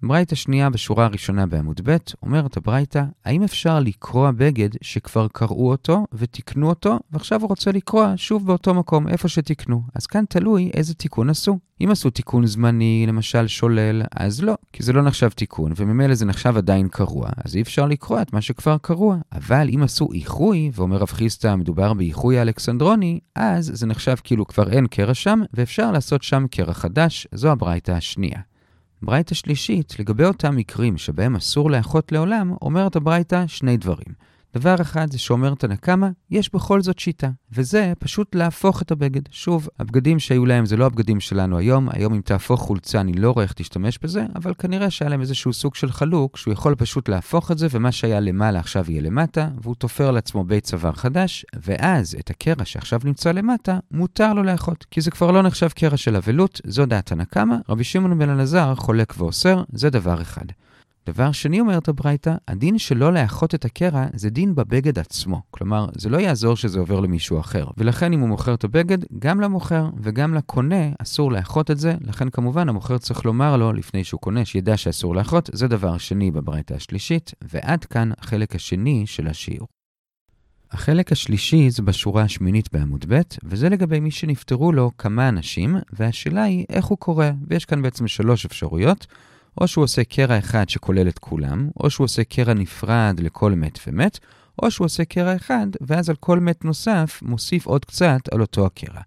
ברייתא 0.08 0.34
שנייה 0.34 0.70
בשורה 0.70 1.04
הראשונה 1.04 1.46
בעמוד 1.46 1.80
ב', 1.84 1.96
אומרת 2.22 2.56
הברייתא, 2.56 3.02
האם 3.24 3.42
אפשר 3.42 3.80
לקרוע 3.80 4.30
בגד 4.30 4.68
שכבר 4.82 5.26
קראו 5.32 5.70
אותו 5.70 6.06
ותיקנו 6.12 6.68
אותו, 6.68 6.98
ועכשיו 7.12 7.40
הוא 7.40 7.48
רוצה 7.48 7.72
לקרוע 7.72 8.12
שוב 8.16 8.46
באותו 8.46 8.74
מקום, 8.74 9.08
איפה 9.08 9.28
שתיקנו? 9.28 9.82
אז 9.94 10.06
כאן 10.06 10.24
תלוי 10.28 10.70
איזה 10.74 10.94
תיקון 10.94 11.30
עשו. 11.30 11.58
אם 11.80 11.90
עשו 11.90 12.10
תיקון 12.10 12.46
זמני, 12.46 13.04
למשל 13.08 13.46
שולל, 13.46 14.02
אז 14.16 14.42
לא, 14.42 14.54
כי 14.72 14.82
זה 14.82 14.92
לא 14.92 15.02
נחשב 15.02 15.28
תיקון, 15.28 15.72
וממילא 15.76 16.14
זה 16.14 16.26
נחשב 16.26 16.56
עדיין 16.56 16.88
קרוע, 16.88 17.28
אז 17.44 17.56
אי 17.56 17.62
אפשר 17.62 17.86
לקרוע 17.86 18.22
את 18.22 18.32
מה 18.32 18.40
שכבר 18.40 18.76
קרוע. 18.78 19.16
אבל 19.32 19.68
אם 19.74 19.82
עשו 19.82 20.08
איחוי, 20.12 20.70
ואומר 20.74 20.96
רב 20.96 21.08
חיסטה, 21.08 21.56
מדובר 21.56 21.94
באיחוי 21.94 22.38
האלכסנדרוני, 22.38 23.20
אז 23.34 23.70
זה 23.74 23.86
נחשב 23.86 24.16
כאילו 24.24 24.46
כבר 24.46 24.70
אין 24.70 24.86
קרע 24.86 25.14
שם, 25.14 25.40
ואפשר 25.54 25.92
לעשות 25.92 26.22
שם 26.22 26.46
קרע 26.50 26.74
חדש, 26.74 27.26
זו 27.32 27.50
הברייתא 27.52 27.92
השנייה. 27.92 28.40
ברייתא 29.04 29.34
שלישית, 29.34 29.98
לגבי 29.98 30.24
אותם 30.24 30.56
מקרים 30.56 30.98
שבהם 30.98 31.36
אסור 31.36 31.70
לאחות 31.70 32.12
לעולם, 32.12 32.54
אומרת 32.62 32.96
הברייתא 32.96 33.46
שני 33.46 33.76
דברים. 33.76 34.33
דבר 34.54 34.74
אחד 34.80 35.12
זה 35.12 35.18
שאומרת 35.18 35.64
הנקמה, 35.64 36.10
יש 36.30 36.54
בכל 36.54 36.82
זאת 36.82 36.98
שיטה, 36.98 37.30
וזה 37.52 37.92
פשוט 37.98 38.34
להפוך 38.34 38.82
את 38.82 38.90
הבגד. 38.90 39.22
שוב, 39.30 39.68
הבגדים 39.78 40.18
שהיו 40.18 40.46
להם 40.46 40.66
זה 40.66 40.76
לא 40.76 40.86
הבגדים 40.86 41.20
שלנו 41.20 41.58
היום, 41.58 41.88
היום 41.92 42.14
אם 42.14 42.20
תהפוך 42.20 42.60
חולצה 42.60 43.00
אני 43.00 43.12
לא 43.12 43.30
רואה 43.30 43.44
איך 43.44 43.52
תשתמש 43.52 43.98
בזה, 44.02 44.26
אבל 44.36 44.54
כנראה 44.58 44.90
שהיה 44.90 45.08
להם 45.08 45.20
איזשהו 45.20 45.52
סוג 45.52 45.74
של 45.74 45.92
חלוק, 45.92 46.36
שהוא 46.36 46.52
יכול 46.52 46.74
פשוט 46.74 47.08
להפוך 47.08 47.50
את 47.50 47.58
זה, 47.58 47.66
ומה 47.70 47.92
שהיה 47.92 48.20
למעלה 48.20 48.58
עכשיו 48.58 48.84
יהיה 48.88 49.02
למטה, 49.02 49.48
והוא 49.62 49.74
תופר 49.74 50.10
לעצמו 50.10 50.44
בית 50.44 50.64
צוואר 50.64 50.92
חדש, 50.92 51.46
ואז 51.62 52.16
את 52.20 52.30
הקרע 52.30 52.64
שעכשיו 52.64 53.00
נמצא 53.04 53.32
למטה, 53.32 53.78
מותר 53.90 54.32
לו 54.32 54.42
לאחות, 54.42 54.86
כי 54.90 55.00
זה 55.00 55.10
כבר 55.10 55.30
לא 55.30 55.42
נחשב 55.42 55.68
קרע 55.68 55.96
של 55.96 56.16
אבלות, 56.16 56.60
זו 56.66 56.86
דעת 56.86 57.12
הנקמה, 57.12 57.56
רבי 57.68 57.84
שמעון 57.84 58.18
בן 58.18 58.30
אלעזר 58.30 58.74
חולק 58.74 59.14
ואוסר, 59.18 59.62
זה 59.72 59.90
דבר 59.90 60.22
אחד. 60.22 60.46
דבר 61.06 61.32
שני 61.32 61.60
אומרת 61.60 61.88
הברייתא, 61.88 62.34
הדין 62.48 62.78
שלא 62.78 63.12
לאחות 63.12 63.54
את 63.54 63.64
הקרע 63.64 64.06
זה 64.14 64.30
דין 64.30 64.54
בבגד 64.54 64.98
עצמו. 64.98 65.42
כלומר, 65.50 65.86
זה 65.96 66.08
לא 66.08 66.18
יעזור 66.18 66.56
שזה 66.56 66.78
עובר 66.78 67.00
למישהו 67.00 67.40
אחר. 67.40 67.66
ולכן 67.78 68.12
אם 68.12 68.20
הוא 68.20 68.28
מוכר 68.28 68.54
את 68.54 68.64
הבגד, 68.64 68.98
גם 69.18 69.40
למוכר 69.40 69.90
וגם 70.02 70.34
לקונה 70.34 70.90
אסור 70.98 71.32
לאחות 71.32 71.70
את 71.70 71.78
זה. 71.78 71.94
לכן 72.00 72.30
כמובן 72.30 72.68
המוכר 72.68 72.98
צריך 72.98 73.24
לומר 73.24 73.56
לו, 73.56 73.72
לפני 73.72 74.04
שהוא 74.04 74.20
קונה, 74.20 74.44
שידע 74.44 74.76
שאסור 74.76 75.14
לאחות. 75.14 75.50
זה 75.52 75.68
דבר 75.68 75.98
שני 75.98 76.30
בברייתא 76.30 76.74
השלישית, 76.74 77.32
ועד 77.42 77.84
כאן 77.84 78.10
החלק 78.18 78.54
השני 78.54 79.02
של 79.06 79.26
השיעור. 79.26 79.68
החלק 80.70 81.12
השלישי 81.12 81.70
זה 81.70 81.82
בשורה 81.82 82.22
השמינית 82.22 82.72
בעמוד 82.72 83.04
ב', 83.08 83.20
וזה 83.44 83.68
לגבי 83.68 84.00
מי 84.00 84.10
שנפטרו 84.10 84.72
לו 84.72 84.90
כמה 84.98 85.28
אנשים, 85.28 85.76
והשאלה 85.92 86.42
היא 86.42 86.64
איך 86.70 86.84
הוא 86.84 86.98
קורא, 86.98 87.26
ויש 87.48 87.64
כאן 87.64 87.82
בעצם 87.82 88.08
שלוש 88.08 88.44
אפשרויות. 88.44 89.06
או 89.60 89.68
שהוא 89.68 89.84
עושה 89.84 90.04
קרע 90.04 90.38
אחד 90.38 90.68
שכולל 90.68 91.08
את 91.08 91.18
כולם, 91.18 91.68
או 91.80 91.90
שהוא 91.90 92.04
עושה 92.04 92.24
קרע 92.24 92.54
נפרד 92.54 93.20
לכל 93.20 93.52
מת 93.52 93.78
ומת, 93.86 94.18
או 94.62 94.70
שהוא 94.70 94.84
עושה 94.84 95.04
קרע 95.04 95.36
אחד, 95.36 95.66
ואז 95.80 96.10
על 96.10 96.16
כל 96.16 96.40
מת 96.40 96.64
נוסף 96.64 97.20
מוסיף 97.22 97.66
עוד 97.66 97.84
קצת 97.84 98.20
על 98.32 98.40
אותו 98.40 98.66
הקרע. 98.66 99.00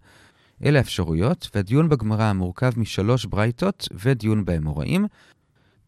אלה 0.64 0.78
האפשרויות, 0.78 1.50
והדיון 1.54 1.88
בגמרא 1.88 2.32
מורכב 2.32 2.70
משלוש 2.76 3.24
ברייתות 3.24 3.88
ודיון 3.92 4.44
באמוראים. 4.44 5.06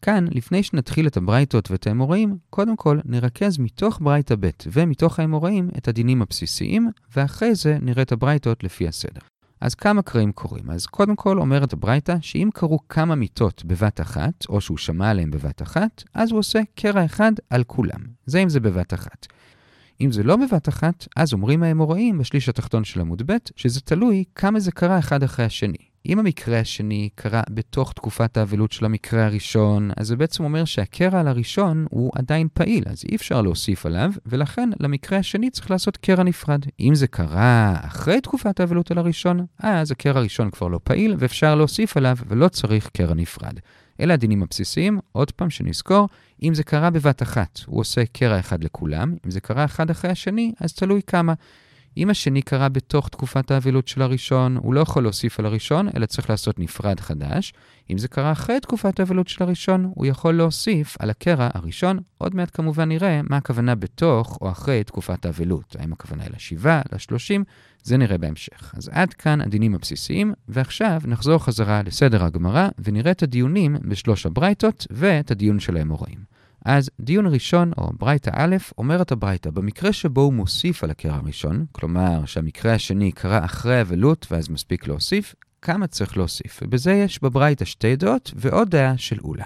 כאן, 0.01 0.25
לפני 0.31 0.63
שנתחיל 0.63 1.07
את 1.07 1.17
הברייתות 1.17 1.71
ואת 1.71 1.87
האמוראים, 1.87 2.37
קודם 2.49 2.75
כל 2.75 2.99
נרכז 3.05 3.57
מתוך 3.57 3.99
ברייתא 4.01 4.35
ב' 4.39 4.49
ומתוך 4.71 5.19
האמוראים 5.19 5.69
את 5.77 5.87
הדינים 5.87 6.21
הבסיסיים, 6.21 6.89
ואחרי 7.15 7.55
זה 7.55 7.77
נראה 7.81 8.03
את 8.03 8.11
הברייתות 8.11 8.63
לפי 8.63 8.87
הסדר. 8.87 9.21
אז 9.61 9.75
כמה 9.75 10.01
קרעים 10.01 10.31
קורים? 10.31 10.69
אז 10.69 10.85
קודם 10.85 11.15
כל 11.15 11.37
אומרת 11.37 11.73
הברייתא 11.73 12.15
שאם 12.21 12.49
קרו 12.53 12.79
כמה 12.89 13.15
מיטות 13.15 13.65
בבת 13.65 14.01
אחת, 14.01 14.45
או 14.49 14.61
שהוא 14.61 14.77
שמע 14.77 15.09
עליהם 15.09 15.31
בבת 15.31 15.61
אחת, 15.61 16.03
אז 16.13 16.31
הוא 16.31 16.39
עושה 16.39 16.59
קרע 16.75 17.05
אחד 17.05 17.31
על 17.49 17.63
כולם. 17.63 17.99
זה 18.25 18.39
אם 18.39 18.49
זה 18.49 18.59
בבת 18.59 18.93
אחת. 18.93 19.27
אם 20.01 20.11
זה 20.11 20.23
לא 20.23 20.35
בבת 20.35 20.69
אחת, 20.69 21.07
אז 21.15 21.33
אומרים 21.33 21.63
האמוראים 21.63 22.17
בשליש 22.17 22.49
התחתון 22.49 22.83
של 22.83 23.01
עמוד 23.01 23.21
ב', 23.25 23.37
שזה 23.55 23.81
תלוי 23.81 24.23
כמה 24.35 24.59
זה 24.59 24.71
קרה 24.71 24.99
אחד 24.99 25.23
אחרי 25.23 25.45
השני. 25.45 25.90
אם 26.05 26.19
המקרה 26.19 26.59
השני 26.59 27.09
קרה 27.15 27.41
בתוך 27.49 27.93
תקופת 27.93 28.37
האבלות 28.37 28.71
של 28.71 28.85
המקרה 28.85 29.25
הראשון, 29.25 29.91
אז 29.97 30.07
זה 30.07 30.15
בעצם 30.15 30.43
אומר 30.43 30.65
שהקרע 30.65 31.19
על 31.19 31.27
הראשון 31.27 31.85
הוא 31.89 32.11
עדיין 32.15 32.47
פעיל, 32.53 32.83
אז 32.87 33.03
אי 33.11 33.15
אפשר 33.15 33.41
להוסיף 33.41 33.85
עליו, 33.85 34.11
ולכן 34.25 34.69
למקרה 34.79 35.19
השני 35.19 35.49
צריך 35.49 35.71
לעשות 35.71 35.97
קרע 35.97 36.23
נפרד. 36.23 36.65
אם 36.79 36.95
זה 36.95 37.07
קרה 37.07 37.75
אחרי 37.81 38.21
תקופת 38.21 38.59
האבלות 38.59 38.91
על 38.91 38.97
הראשון, 38.97 39.45
אז 39.59 39.91
הקרע 39.91 40.19
הראשון 40.19 40.49
כבר 40.49 40.67
לא 40.67 40.79
פעיל, 40.83 41.15
ואפשר 41.19 41.55
להוסיף 41.55 41.97
עליו, 41.97 42.17
ולא 42.27 42.47
צריך 42.47 42.89
קרע 42.93 43.13
נפרד. 43.13 43.59
אלה 43.99 44.13
הדינים 44.13 44.43
הבסיסיים, 44.43 44.99
עוד 45.11 45.31
פעם 45.31 45.49
שנזכור, 45.49 46.09
אם 46.43 46.53
זה 46.53 46.63
קרה 46.63 46.89
בבת 46.89 47.21
אחת, 47.21 47.59
הוא 47.65 47.79
עושה 47.79 48.05
קרע 48.05 48.39
אחד 48.39 48.63
לכולם, 48.63 49.15
אם 49.25 49.31
זה 49.31 49.39
קרה 49.39 49.65
אחד 49.65 49.89
אחרי 49.89 50.11
השני, 50.11 50.51
אז 50.59 50.73
תלוי 50.73 51.01
כמה. 51.07 51.33
אם 51.97 52.09
השני 52.09 52.41
קרה 52.41 52.69
בתוך 52.69 53.09
תקופת 53.09 53.51
האבלות 53.51 53.87
של 53.87 54.01
הראשון, 54.01 54.57
הוא 54.57 54.73
לא 54.73 54.79
יכול 54.79 55.03
להוסיף 55.03 55.39
על 55.39 55.45
הראשון, 55.45 55.87
אלא 55.95 56.05
צריך 56.05 56.29
לעשות 56.29 56.59
נפרד 56.59 56.99
חדש. 56.99 57.53
אם 57.89 57.97
זה 57.97 58.07
קרה 58.07 58.31
אחרי 58.31 58.59
תקופת 58.59 58.99
האבלות 58.99 59.27
של 59.27 59.43
הראשון, 59.43 59.91
הוא 59.95 60.05
יכול 60.05 60.33
להוסיף 60.33 60.97
על 60.99 61.09
הקרע 61.09 61.49
הראשון. 61.53 61.99
עוד 62.17 62.35
מעט 62.35 62.49
כמובן 62.53 62.89
נראה 62.89 63.21
מה 63.29 63.37
הכוונה 63.37 63.75
בתוך 63.75 64.37
או 64.41 64.51
אחרי 64.51 64.83
תקופת 64.83 65.25
האבלות. 65.25 65.75
האם 65.79 65.93
הכוונה 65.93 66.23
לשבעה, 66.35 66.81
לשלושים, 66.93 67.43
זה 67.83 67.97
נראה 67.97 68.17
בהמשך. 68.17 68.73
אז 68.77 68.89
עד 68.93 69.13
כאן 69.13 69.41
הדינים 69.41 69.75
הבסיסיים, 69.75 70.33
ועכשיו 70.47 71.01
נחזור 71.05 71.37
חזרה 71.37 71.81
לסדר 71.85 72.23
הגמרא 72.23 72.67
ונראה 72.79 73.11
את 73.11 73.23
הדיונים 73.23 73.75
בשלוש 73.81 74.25
הברייתות 74.25 74.87
ואת 74.91 75.31
הדיון 75.31 75.59
של 75.59 75.77
האמוראים. 75.77 76.30
אז 76.65 76.89
דיון 76.99 77.27
ראשון, 77.27 77.71
או 77.77 77.89
ברייתא 77.99 78.31
א', 78.33 78.55
אומרת 78.77 79.11
הברייתא, 79.11 79.49
במקרה 79.49 79.93
שבו 79.93 80.21
הוא 80.21 80.33
מוסיף 80.33 80.83
על 80.83 80.91
הקרע 80.91 81.15
הראשון, 81.15 81.65
כלומר 81.71 82.25
שהמקרה 82.25 82.73
השני 82.73 83.11
קרה 83.11 83.45
אחרי 83.45 83.81
אבלות 83.81 84.27
ואז 84.31 84.49
מספיק 84.49 84.87
להוסיף, 84.87 85.35
כמה 85.61 85.87
צריך 85.87 86.17
להוסיף? 86.17 86.59
ובזה 86.63 86.91
יש 86.91 87.23
בברייתא 87.23 87.65
שתי 87.65 87.95
דעות 87.95 88.31
ועוד 88.35 88.69
דעה 88.69 88.97
של 88.97 89.19
אולה. 89.23 89.45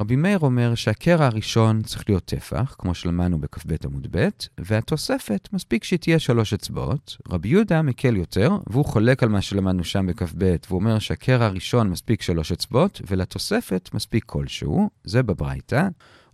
רבי 0.00 0.16
מאיר 0.16 0.38
אומר 0.38 0.74
שהקרע 0.74 1.26
הראשון 1.26 1.82
צריך 1.82 2.04
להיות 2.08 2.24
טפח, 2.24 2.76
כמו 2.78 2.94
שלמדנו 2.94 3.40
בכ"ב 3.40 3.74
עמוד 3.84 4.06
ב', 4.10 4.28
והתוספת 4.60 5.48
מספיק 5.52 5.84
שהיא 5.84 5.98
תהיה 5.98 6.18
שלוש 6.18 6.52
אצבעות. 6.52 7.16
רבי 7.28 7.48
יהודה 7.48 7.82
מקל 7.82 8.16
יותר, 8.16 8.50
והוא 8.66 8.84
חולק 8.84 9.22
על 9.22 9.28
מה 9.28 9.42
שלמדנו 9.42 9.84
שם 9.84 10.06
בכ"ב, 10.06 10.56
והוא 10.68 10.80
אומר 10.80 10.98
שהקרע 10.98 11.46
הראשון 11.46 11.90
מספיק 11.90 12.22
שלוש 12.22 12.52
אצבעות, 12.52 13.00
ולתוספת 13.06 13.90
מספיק 13.94 14.24
כלשהו, 14.24 14.90
זה 15.04 15.22
בברייתא. 15.22 15.88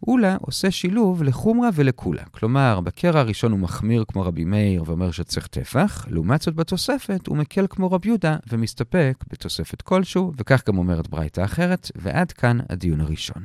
אולה 0.09 0.37
עושה 0.41 0.71
שילוב 0.71 1.23
לחומרה 1.23 1.69
ולקולה. 1.75 2.23
כלומר, 2.25 2.81
בקרע 2.81 3.21
הראשון 3.21 3.53
הוא 3.53 3.61
מחמיר 3.61 4.05
כמו 4.09 4.23
רבי 4.23 4.45
מאיר 4.45 4.83
ואומר 4.87 5.11
שצריך 5.11 5.47
טפח, 5.47 6.07
לעומת 6.11 6.43
זאת 6.43 6.55
בתוספת 6.55 7.27
הוא 7.27 7.37
מקל 7.37 7.67
כמו 7.71 7.93
רבי 7.93 8.09
יהודה 8.09 8.37
ומסתפק 8.49 9.25
בתוספת 9.31 9.83
כלשהו, 9.83 10.33
וכך 10.37 10.63
גם 10.69 10.79
אומרת 10.79 11.09
ברייתא 11.09 11.45
אחרת, 11.45 11.91
ועד 11.97 12.33
כאן 12.33 12.59
הדיון 12.71 13.01
הראשון. 13.01 13.45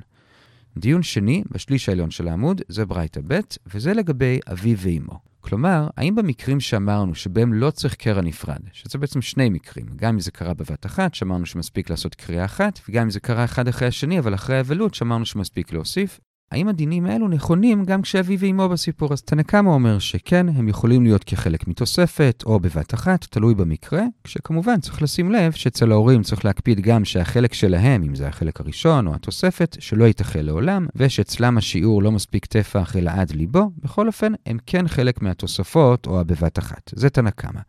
דיון 0.77 1.03
שני, 1.03 1.43
בשליש 1.51 1.89
העליון 1.89 2.11
של 2.11 2.27
העמוד, 2.27 2.61
זה 2.67 2.85
ברייתא 2.85 3.21
ב', 3.27 3.39
וזה 3.73 3.93
לגבי 3.93 4.39
אבי 4.51 4.75
ואימו. 4.77 5.19
כלומר, 5.41 5.87
האם 5.97 6.15
במקרים 6.15 6.59
שאמרנו 6.59 7.15
שבהם 7.15 7.53
לא 7.53 7.71
צריך 7.71 7.95
קרע 7.95 8.21
נפרד, 8.21 8.59
שזה 8.71 8.97
בעצם 8.97 9.21
שני 9.21 9.49
מקרים, 9.49 9.85
גם 9.95 10.13
אם 10.13 10.19
זה 10.19 10.31
קרה 10.31 10.53
בבת 10.53 10.85
אחת, 10.85 11.13
שאמרנו 11.13 11.45
שמספיק 11.45 11.89
לעשות 11.89 12.15
קריאה 12.15 12.45
אחת, 12.45 12.79
וגם 12.89 13.03
אם 13.03 13.09
זה 13.09 13.19
קרה 13.19 13.43
אחד 13.43 13.67
אחרי 13.67 13.87
השני, 13.87 14.19
אבל 14.19 14.33
אחרי 14.33 14.57
האבלות, 14.57 14.93
שאמרנו 14.93 15.25
שמספיק 15.25 15.73
להוסיף, 15.73 16.19
האם 16.51 16.67
הדינים 16.67 17.05
האלו 17.05 17.27
נכונים 17.27 17.85
גם 17.85 18.01
כשאבי 18.01 18.37
ואימו 18.39 18.69
בסיפור? 18.69 19.13
אז 19.13 19.21
תנקמה 19.21 19.69
אומר 19.69 19.99
שכן, 19.99 20.49
הם 20.49 20.67
יכולים 20.67 21.03
להיות 21.03 21.23
כחלק 21.23 21.67
מתוספת 21.67 22.43
או 22.45 22.59
בבת 22.59 22.93
אחת, 22.93 23.25
תלוי 23.25 23.55
במקרה, 23.55 24.03
כשכמובן 24.23 24.79
צריך 24.79 25.01
לשים 25.01 25.31
לב 25.31 25.51
שאצל 25.51 25.91
ההורים 25.91 26.23
צריך 26.23 26.45
להקפיד 26.45 26.79
גם 26.79 27.05
שהחלק 27.05 27.53
שלהם, 27.53 28.03
אם 28.03 28.15
זה 28.15 28.27
החלק 28.27 28.59
הראשון 28.61 29.07
או 29.07 29.15
התוספת, 29.15 29.77
שלא 29.79 30.05
ייתכן 30.05 30.45
לעולם, 30.45 30.87
ושאצלם 30.95 31.57
השיעור 31.57 32.03
לא 32.03 32.11
מספיק 32.11 32.45
טפח 32.45 32.95
אלא 32.95 33.11
עד 33.11 33.31
ליבו, 33.31 33.71
בכל 33.83 34.07
אופן, 34.07 34.33
הם 34.45 34.57
כן 34.65 34.87
חלק 34.87 35.21
מהתוספות 35.21 36.07
או 36.07 36.19
הבבת 36.19 36.59
אחת. 36.59 36.91
זה 36.95 37.09
תנקמה. 37.09 37.61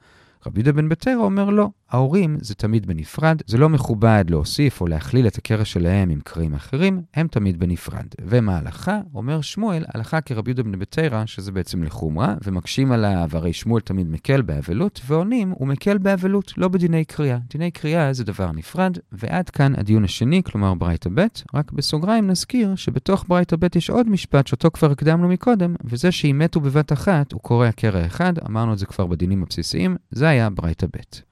רבי 0.46 0.60
יהודה 0.60 0.72
בן 0.72 0.88
בתרא 0.88 1.14
אומר 1.14 1.50
לא, 1.50 1.68
ההורים 1.90 2.36
זה 2.40 2.54
תמיד 2.54 2.86
בנפרד, 2.86 3.42
זה 3.46 3.58
לא 3.58 3.68
מכובד 3.68 4.24
להוסיף 4.28 4.80
או 4.80 4.86
להכליל 4.86 5.26
את 5.26 5.36
הקרע 5.36 5.64
שלהם 5.64 6.10
עם 6.10 6.20
קרעים 6.24 6.54
אחרים, 6.54 7.02
הם 7.14 7.28
תמיד 7.28 7.58
בנפרד. 7.58 8.06
ומה 8.20 8.56
ההלכה? 8.56 9.00
אומר 9.14 9.40
שמואל, 9.40 9.84
הלכה 9.94 10.20
כרבי 10.20 10.50
יהודה 10.50 10.62
בן 10.62 10.78
בתרא, 10.78 11.26
שזה 11.26 11.52
בעצם 11.52 11.82
לחומרה, 11.82 12.34
ומקשים 12.44 12.92
עליו, 12.92 13.28
הרי 13.32 13.52
שמואל 13.52 13.80
תמיד 13.80 14.10
מקל 14.10 14.42
באבלות, 14.42 15.00
ועונים, 15.06 15.50
הוא 15.50 15.68
מקל 15.68 15.98
באבלות, 15.98 16.52
לא 16.56 16.68
בדיני 16.68 17.04
קריאה. 17.04 17.38
דיני 17.50 17.70
קריאה 17.70 18.12
זה 18.12 18.24
דבר 18.24 18.52
נפרד, 18.52 18.98
ועד 19.12 19.50
כאן 19.50 19.72
הדיון 19.76 20.04
השני, 20.04 20.42
כלומר 20.42 20.74
ברייתא 20.74 21.10
ב', 21.14 21.26
רק 21.54 21.72
בסוגריים 21.72 22.26
נזכיר 22.26 22.74
שבתוך 22.74 23.24
ברייתא 23.28 23.56
ב' 23.56 23.76
יש 23.76 23.90
עוד 23.90 24.08
משפט 24.08 24.46
שאותו 24.46 24.70
כבר 24.70 24.90
הקדמנו 24.90 25.28
מקודם, 25.28 25.74
וזה 25.84 26.12
שאם 26.12 26.38
מתו 26.38 26.60
בבת 26.60 26.92
אחת, 26.92 27.32
הוא 27.32 27.40
קורע 27.40 27.72
קרע 27.72 28.06
אחד, 28.06 28.32
אמרנו 28.46 28.72
את 28.72 28.78
זה 28.78 28.86
כבר 28.86 29.06
בדינים 29.06 29.42
הבסיסיים, 29.42 29.96
זה 30.10 30.29
היה 30.30 30.50
ברייתא 30.50 30.86
ב'. 30.86 31.29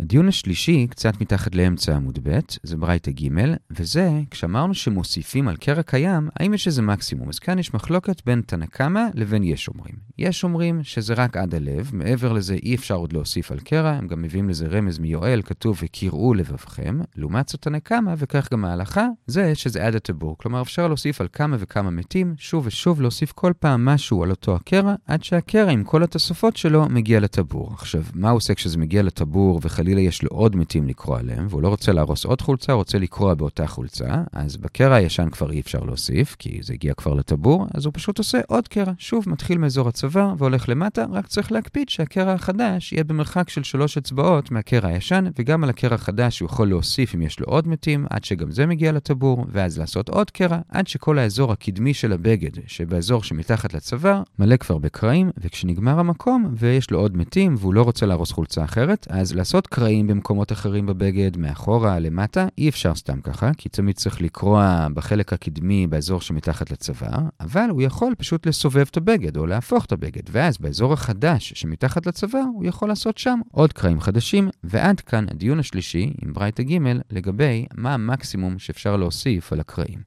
הדיון 0.00 0.28
השלישי, 0.28 0.86
קצת 0.90 1.20
מתחת 1.20 1.54
לאמצע 1.54 1.96
עמוד 1.96 2.18
ב', 2.22 2.38
זה 2.62 2.76
ברייתא 2.76 3.10
ג', 3.10 3.28
וזה 3.70 4.10
כשאמרנו 4.30 4.74
שמוסיפים 4.74 5.48
על 5.48 5.56
קרע 5.56 5.82
קיים, 5.82 6.28
האם 6.36 6.54
יש 6.54 6.66
איזה 6.66 6.82
מקסימום? 6.82 7.28
אז 7.28 7.38
כאן 7.38 7.58
יש 7.58 7.74
מחלוקת 7.74 8.22
בין 8.26 8.42
תנא 8.46 8.66
קמא 8.66 9.00
לבין 9.14 9.42
יש 9.42 9.68
אומרים. 9.68 9.94
יש 10.18 10.44
אומרים 10.44 10.82
שזה 10.82 11.14
רק 11.14 11.36
עד 11.36 11.54
הלב, 11.54 11.90
מעבר 11.92 12.32
לזה 12.32 12.54
אי 12.54 12.74
אפשר 12.74 12.94
עוד 12.94 13.12
להוסיף 13.12 13.52
על 13.52 13.58
קרע, 13.58 13.90
הם 13.90 14.08
גם 14.08 14.22
מביאים 14.22 14.48
לזה 14.48 14.66
רמז 14.66 14.98
מיואל, 14.98 15.42
כתוב 15.44 15.78
וקראו 15.82 16.34
לבבכם. 16.34 17.00
לעומת 17.16 17.48
זאת 17.48 17.62
תנא 17.62 17.78
קמא, 17.78 18.14
וכך 18.18 18.48
גם 18.52 18.64
ההלכה, 18.64 19.06
זה 19.26 19.54
שזה 19.54 19.86
עד 19.86 19.94
הטבור. 19.94 20.38
כלומר, 20.38 20.62
אפשר 20.62 20.88
להוסיף 20.88 21.20
על 21.20 21.28
כמה 21.32 21.56
וכמה 21.60 21.90
מתים, 21.90 22.34
שוב 22.38 22.66
ושוב 22.66 23.00
להוסיף 23.00 23.32
כל 23.32 23.52
פעם 23.58 23.84
משהו 23.84 24.22
על 24.22 24.30
אותו 24.30 24.56
הקרע, 24.56 24.94
עד 25.06 25.24
שהקרע 25.24 25.70
עם 25.70 25.84
כל 25.84 26.02
התוספות 26.02 26.56
שלו 26.56 26.88
מגיע 26.88 27.20
לטבור. 27.20 27.72
עכשיו, 27.74 28.02
מה 28.14 28.30
הוא 28.30 28.36
עושה 28.36 28.54
כשזה 28.54 28.78
מגיע 28.78 29.02
לטבור 29.02 29.60
וחלילה 29.84 30.00
יש 30.00 30.22
לו 30.22 30.28
עוד 30.32 30.56
מתים 30.56 30.88
לקרוא 30.88 31.18
עליהם, 31.18 31.46
והוא 31.50 31.62
לא 31.62 31.68
רוצה 31.68 31.92
להרוס 31.92 32.24
עוד 32.24 32.40
חולצה, 32.40 32.72
הוא 32.72 32.78
רוצה 32.78 32.98
לקרוע 32.98 33.34
באותה 33.34 33.66
חולצה, 33.66 34.22
אז 34.32 34.56
בקרע 34.56 34.94
הישן 34.94 35.28
כבר 35.30 35.50
אי 35.50 35.60
אפשר 35.60 35.80
להוסיף, 35.80 36.36
כי 36.38 36.58
זה 36.62 36.72
הגיע 36.72 36.94
כבר 36.94 37.14
לטבור, 37.14 37.66
אז 37.74 37.84
הוא 37.84 37.92
פשוט 37.94 38.18
עושה 38.18 38.40
עוד 38.48 38.68
קרע. 38.68 38.92
שוב, 38.98 39.24
מתחיל 39.26 39.58
מאזור 39.58 39.88
הצוואר 39.88 40.34
והולך 40.38 40.68
למטה, 40.68 41.04
רק 41.12 41.26
צריך 41.26 41.52
להקפיד 41.52 41.88
שהקרע 41.88 42.32
החדש 42.32 42.92
יהיה 42.92 43.04
במרחק 43.04 43.48
של 43.48 43.62
שלוש 43.62 43.96
אצבעות 43.96 44.50
מהקרע 44.50 44.88
הישן, 44.88 45.24
וגם 45.38 45.64
על 45.64 45.70
הקרע 45.70 45.94
החדש 45.94 46.40
הוא 46.40 46.46
יכול 46.46 46.68
להוסיף 46.68 47.14
אם 47.14 47.22
יש 47.22 47.40
לו 47.40 47.46
עוד 47.46 47.68
מתים, 47.68 48.06
עד 48.10 48.24
שגם 48.24 48.50
זה 48.50 48.66
מגיע 48.66 48.92
לטבור, 48.92 49.46
ואז 49.48 49.78
לעשות 49.78 50.08
עוד 50.08 50.30
קרע, 50.30 50.58
עד 50.68 50.86
שכל 50.86 51.18
האזור 51.18 51.52
הקדמי 51.52 51.94
של 51.94 52.12
הבגד, 52.12 52.50
שבאזור 52.66 53.22
שמתחת 53.22 53.74
לצוואר, 53.74 54.22
מלא 54.38 54.56
כבר 54.56 54.78
בקרעים, 54.78 55.30
וכשנגמר 55.38 55.98
המקום 55.98 56.54
ויש 56.56 56.90
לו 56.90 56.98
עוד 57.00 57.16
מתים 57.16 57.54
והוא 57.58 57.74
לא 57.74 57.82
רוצה 57.82 58.06
להרוס 58.06 58.32
חולצה 58.32 58.64
אחרת, 58.64 59.06
אז 59.10 59.34
לעשות 59.34 59.66
קרעים 59.74 60.06
במקומות 60.06 60.52
אחרים 60.52 60.86
בבגד, 60.86 61.36
מאחורה, 61.36 61.98
למטה, 61.98 62.46
אי 62.58 62.68
אפשר 62.68 62.94
סתם 62.94 63.20
ככה, 63.20 63.50
כי 63.56 63.68
תמיד 63.68 63.96
צריך 63.96 64.22
לקרוע 64.22 64.86
בחלק 64.94 65.32
הקדמי 65.32 65.86
באזור 65.86 66.20
שמתחת 66.20 66.70
לצוואר, 66.70 67.18
אבל 67.40 67.66
הוא 67.70 67.82
יכול 67.82 68.14
פשוט 68.18 68.46
לסובב 68.46 68.84
את 68.90 68.96
הבגד 68.96 69.36
או 69.36 69.46
להפוך 69.46 69.84
את 69.84 69.92
הבגד, 69.92 70.22
ואז 70.30 70.58
באזור 70.58 70.92
החדש 70.92 71.52
שמתחת 71.56 72.06
לצוואר, 72.06 72.44
הוא 72.54 72.64
יכול 72.64 72.88
לעשות 72.88 73.18
שם 73.18 73.40
עוד 73.52 73.72
קרעים 73.72 74.00
חדשים, 74.00 74.48
ועד 74.64 75.00
כאן 75.00 75.26
הדיון 75.30 75.58
השלישי 75.58 76.12
עם 76.22 76.32
ברייתא 76.32 76.62
ג' 76.62 76.78
לגבי 77.10 77.66
מה 77.74 77.94
המקסימום 77.94 78.58
שאפשר 78.58 78.96
להוסיף 78.96 79.52
על 79.52 79.60
הקרעים. 79.60 79.98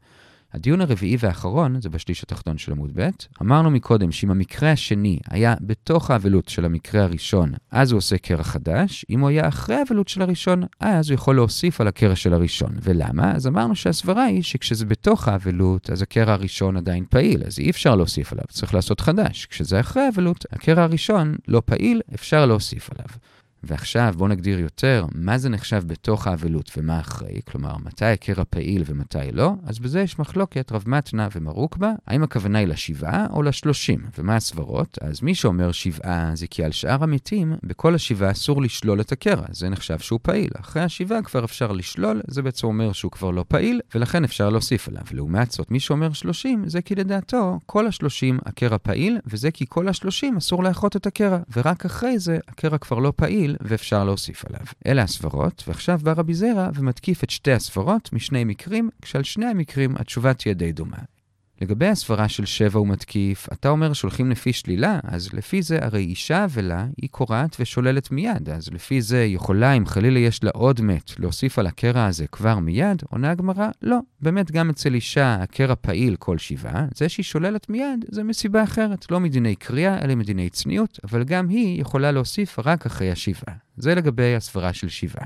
הדיון 0.57 0.81
הרביעי 0.81 1.17
והאחרון, 1.19 1.81
זה 1.81 1.89
בשליש 1.89 2.23
התחתון 2.23 2.57
של 2.57 2.71
עמוד 2.71 2.91
ב', 2.95 3.09
אמרנו 3.41 3.71
מקודם 3.71 4.11
שאם 4.11 4.31
המקרה 4.31 4.71
השני 4.71 5.19
היה 5.29 5.55
בתוך 5.61 6.11
האבלות 6.11 6.49
של 6.49 6.65
המקרה 6.65 7.03
הראשון, 7.03 7.51
אז 7.71 7.91
הוא 7.91 7.97
עושה 7.97 8.17
קרע 8.17 8.43
חדש, 8.43 9.05
אם 9.09 9.19
הוא 9.19 9.29
היה 9.29 9.47
אחרי 9.47 9.75
האבלות 9.75 10.07
של 10.07 10.21
הראשון, 10.21 10.63
אז 10.79 11.09
הוא 11.09 11.15
יכול 11.15 11.35
להוסיף 11.35 11.81
על 11.81 11.87
הקרע 11.87 12.15
של 12.15 12.33
הראשון. 12.33 12.71
ולמה? 12.81 13.31
אז 13.31 13.47
אמרנו 13.47 13.75
שהסברה 13.75 14.23
היא 14.23 14.43
שכשזה 14.43 14.85
בתוך 14.85 15.27
האבלות, 15.27 15.89
אז 15.89 16.01
הקרע 16.01 16.33
הראשון 16.33 16.77
עדיין 16.77 17.05
פעיל, 17.09 17.43
אז 17.45 17.59
אי 17.59 17.69
אפשר 17.69 17.95
להוסיף 17.95 18.33
עליו, 18.33 18.45
צריך 18.49 18.73
לעשות 18.73 19.01
חדש. 19.01 19.45
כשזה 19.45 19.79
אחרי 19.79 20.03
האבלות, 20.03 20.45
הקרע 20.51 20.83
הראשון 20.83 21.35
לא 21.47 21.61
פעיל, 21.65 22.01
אפשר 22.15 22.45
להוסיף 22.45 22.89
עליו. 22.95 23.09
ועכשיו 23.67 24.13
בואו 24.17 24.29
נגדיר 24.29 24.59
יותר 24.59 25.05
מה 25.15 25.37
זה 25.37 25.49
נחשב 25.49 25.83
בתוך 25.87 26.27
האבלות 26.27 26.71
ומה 26.77 26.99
אחרי, 26.99 27.39
כלומר, 27.51 27.77
מתי 27.85 28.05
הקרע 28.05 28.43
פעיל 28.49 28.83
ומתי 28.85 29.31
לא, 29.31 29.53
אז 29.65 29.79
בזה 29.79 30.01
יש 30.01 30.19
מחלוקת 30.19 30.71
רב 30.71 30.83
מתנה 30.87 31.27
ומרוקבא, 31.35 31.91
האם 32.07 32.23
הכוונה 32.23 32.59
היא 32.59 32.67
לשבעה 32.67 33.25
או 33.29 33.43
לשלושים, 33.43 33.99
ומה 34.17 34.35
הסברות? 34.35 34.97
אז 35.01 35.21
מי 35.21 35.35
שאומר 35.35 35.71
שבעה 35.71 36.31
זה 36.33 36.47
כי 36.47 36.63
על 36.63 36.71
שאר 36.71 37.03
המתים, 37.03 37.53
בכל 37.63 37.95
השבעה 37.95 38.31
אסור 38.31 38.61
לשלול 38.61 39.01
את 39.01 39.11
הקרע, 39.11 39.45
זה 39.51 39.69
נחשב 39.69 39.99
שהוא 39.99 40.19
פעיל. 40.23 40.49
אחרי 40.59 40.81
השבעה 40.81 41.21
כבר 41.21 41.45
אפשר 41.45 41.71
לשלול, 41.71 42.21
זה 42.27 42.41
בעצם 42.41 42.67
אומר 42.67 42.91
שהוא 42.91 43.11
כבר 43.11 43.31
לא 43.31 43.45
פעיל, 43.47 43.81
ולכן 43.95 44.23
אפשר 44.23 44.49
להוסיף 44.49 44.87
עליו. 44.87 45.03
לעומת 45.11 45.51
זאת, 45.51 45.71
מי 45.71 45.79
שאומר 45.79 46.13
שלושים, 46.13 46.69
זה 46.69 46.81
כי 46.81 46.95
לדעתו, 46.95 47.59
כל 47.65 47.87
השלושים 47.87 48.39
הקרע 48.45 48.77
פעיל, 48.77 49.17
וזה 49.25 49.51
כי 49.51 49.65
כל 49.69 49.87
השלושים 49.87 50.37
אסור 50.37 50.63
לאחות 50.63 50.95
את 50.95 51.07
הקרע, 51.07 51.37
ורק 51.57 51.85
אחרי 51.85 52.19
זה 52.19 52.37
הקרע 52.47 52.77
כבר 52.77 52.99
לא 52.99 53.13
פעיל, 53.15 53.55
ואפשר 53.61 54.03
להוסיף 54.03 54.45
עליו. 54.45 54.65
אלה 54.87 55.01
הסברות, 55.01 55.63
ועכשיו 55.67 55.99
בא 56.03 56.13
רבי 56.17 56.33
זרע 56.33 56.69
ומתקיף 56.75 57.23
את 57.23 57.29
שתי 57.29 57.51
הסברות 57.51 58.13
משני 58.13 58.43
מקרים, 58.43 58.89
כשעל 59.01 59.23
שני 59.23 59.45
המקרים 59.45 59.95
התשובה 59.97 60.33
תהיה 60.33 60.53
די 60.53 60.71
דומה. 60.71 60.97
לגבי 61.61 61.87
הסברה 61.87 62.29
של 62.29 62.45
שבע 62.45 62.79
ומתקיף, 62.81 63.47
אתה 63.53 63.69
אומר 63.69 63.93
שהולכים 63.93 64.31
לפי 64.31 64.53
שלילה, 64.53 64.99
אז 65.03 65.33
לפי 65.33 65.61
זה 65.61 65.79
הרי 65.81 65.99
אישה 66.03 66.45
אבלה 66.45 66.85
היא 67.01 67.09
קורעת 67.09 67.55
ושוללת 67.59 68.11
מיד, 68.11 68.49
אז 68.49 68.69
לפי 68.73 69.01
זה 69.01 69.23
יכולה, 69.23 69.73
אם 69.73 69.85
חלילה 69.85 70.19
יש 70.19 70.43
לה 70.43 70.51
עוד 70.53 70.81
מת, 70.81 71.19
להוסיף 71.19 71.59
על 71.59 71.67
הקרע 71.67 72.05
הזה 72.05 72.27
כבר 72.27 72.59
מיד? 72.59 73.03
עונה 73.09 73.31
הגמרא, 73.31 73.67
לא. 73.81 73.97
באמת, 74.21 74.51
גם 74.51 74.69
אצל 74.69 74.93
אישה 74.93 75.35
הקרע 75.35 75.75
פעיל 75.81 76.15
כל 76.15 76.37
שבעה, 76.37 76.85
זה 76.95 77.09
שהיא 77.09 77.23
שוללת 77.23 77.69
מיד 77.69 78.05
זה 78.11 78.23
מסיבה 78.23 78.63
אחרת, 78.63 79.11
לא 79.11 79.19
מדיני 79.19 79.55
קריאה, 79.55 80.01
אלא 80.01 80.15
מדיני 80.15 80.49
צניעות, 80.49 80.99
אבל 81.03 81.23
גם 81.23 81.49
היא 81.49 81.81
יכולה 81.81 82.11
להוסיף 82.11 82.59
רק 82.65 82.85
אחרי 82.85 83.11
השבעה. 83.11 83.55
זה 83.77 83.95
לגבי 83.95 84.35
הסברה 84.35 84.73
של 84.73 84.89
שבעה. 84.89 85.25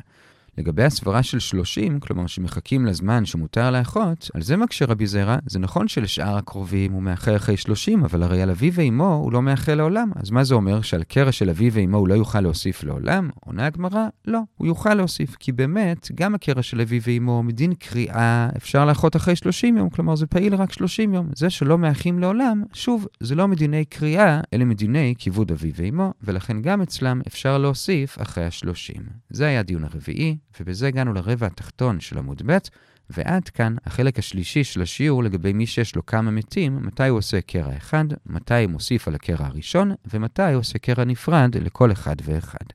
לגבי 0.57 0.83
הסברה 0.83 1.23
של 1.23 1.39
30, 1.39 1.99
כלומר 1.99 2.27
שמחכים 2.27 2.85
לזמן 2.85 3.25
שמותר 3.25 3.71
לאחות, 3.71 4.29
על 4.33 4.41
זה 4.41 4.57
מקשה 4.57 4.85
רבי 4.85 5.07
זרע, 5.07 5.37
זה 5.45 5.59
נכון 5.59 5.87
שלשאר 5.87 6.37
הקרובים 6.37 6.91
הוא 6.91 7.01
מאחל 7.03 7.35
אחרי 7.35 7.57
30, 7.57 8.03
אבל 8.03 8.23
הרי 8.23 8.41
על 8.41 8.49
אביו 8.49 8.73
ואימו 8.73 9.13
הוא 9.13 9.31
לא 9.31 9.41
מאחל 9.41 9.75
לעולם. 9.75 10.11
אז 10.15 10.31
מה 10.31 10.43
זה 10.43 10.55
אומר, 10.55 10.81
שעל 10.81 11.03
קרע 11.03 11.31
של 11.31 11.49
אביו 11.49 11.73
ואימו 11.73 11.97
הוא 11.97 12.07
לא 12.07 12.13
יוכל 12.13 12.41
להוסיף 12.41 12.83
לעולם? 12.83 13.29
עונה 13.45 13.65
הגמרא, 13.65 14.07
לא, 14.25 14.39
הוא 14.57 14.67
יוכל 14.67 14.93
להוסיף, 14.93 15.35
כי 15.39 15.51
באמת, 15.51 16.07
גם 16.15 16.35
הקרע 16.35 16.61
של 16.61 16.81
אביו 16.81 17.01
ואימו, 17.03 17.43
מדין 17.43 17.73
קריאה, 17.73 18.49
אפשר 18.57 18.85
לאחות 18.85 19.15
אחרי 19.15 19.35
30 19.35 19.77
יום, 19.77 19.89
כלומר 19.89 20.15
זה 20.15 20.27
פעיל 20.27 20.55
רק 20.55 20.71
30 20.71 21.13
יום. 21.13 21.29
זה 21.35 21.49
שלא 21.49 21.77
מאחים 21.77 22.19
לעולם, 22.19 22.63
שוב, 22.73 23.07
זה 23.19 23.35
לא 23.35 23.47
מדיני 23.47 23.85
קריאה, 23.85 24.41
אלא 24.53 24.65
מדיני 24.65 25.13
כיבוד 25.17 25.51
אביו 25.51 25.71
ואימו, 25.75 26.13
ולכן 26.23 26.61
גם 26.61 26.81
אצלם 26.81 27.21
אפשר 27.27 27.57
להוסיף 27.57 28.21
אחרי 28.21 28.45
ה-30. 28.45 29.01
זה 29.29 29.47
היה 29.47 29.59
הדיון 29.59 29.83
הרביעי. 29.83 30.37
ובזה 30.59 30.87
הגענו 30.87 31.13
לרבע 31.13 31.47
התחתון 31.47 31.99
של 31.99 32.17
עמוד 32.17 32.41
ב', 32.45 32.57
ועד 33.09 33.49
כאן 33.49 33.75
החלק 33.85 34.19
השלישי 34.19 34.63
של 34.63 34.81
השיעור 34.81 35.23
לגבי 35.23 35.53
מי 35.53 35.65
שיש 35.65 35.95
לו 35.95 36.05
כמה 36.05 36.31
מתים, 36.31 36.85
מתי 36.85 37.07
הוא 37.07 37.17
עושה 37.17 37.41
קרע 37.41 37.77
אחד, 37.77 38.05
מתי 38.25 38.67
מוסיף 38.67 39.07
על 39.07 39.15
הקרע 39.15 39.45
הראשון, 39.45 39.91
ומתי 40.13 40.41
הוא 40.53 40.59
עושה 40.59 40.79
קרע 40.79 41.03
נפרד 41.03 41.57
לכל 41.57 41.91
אחד 41.91 42.15
ואחד. 42.23 42.65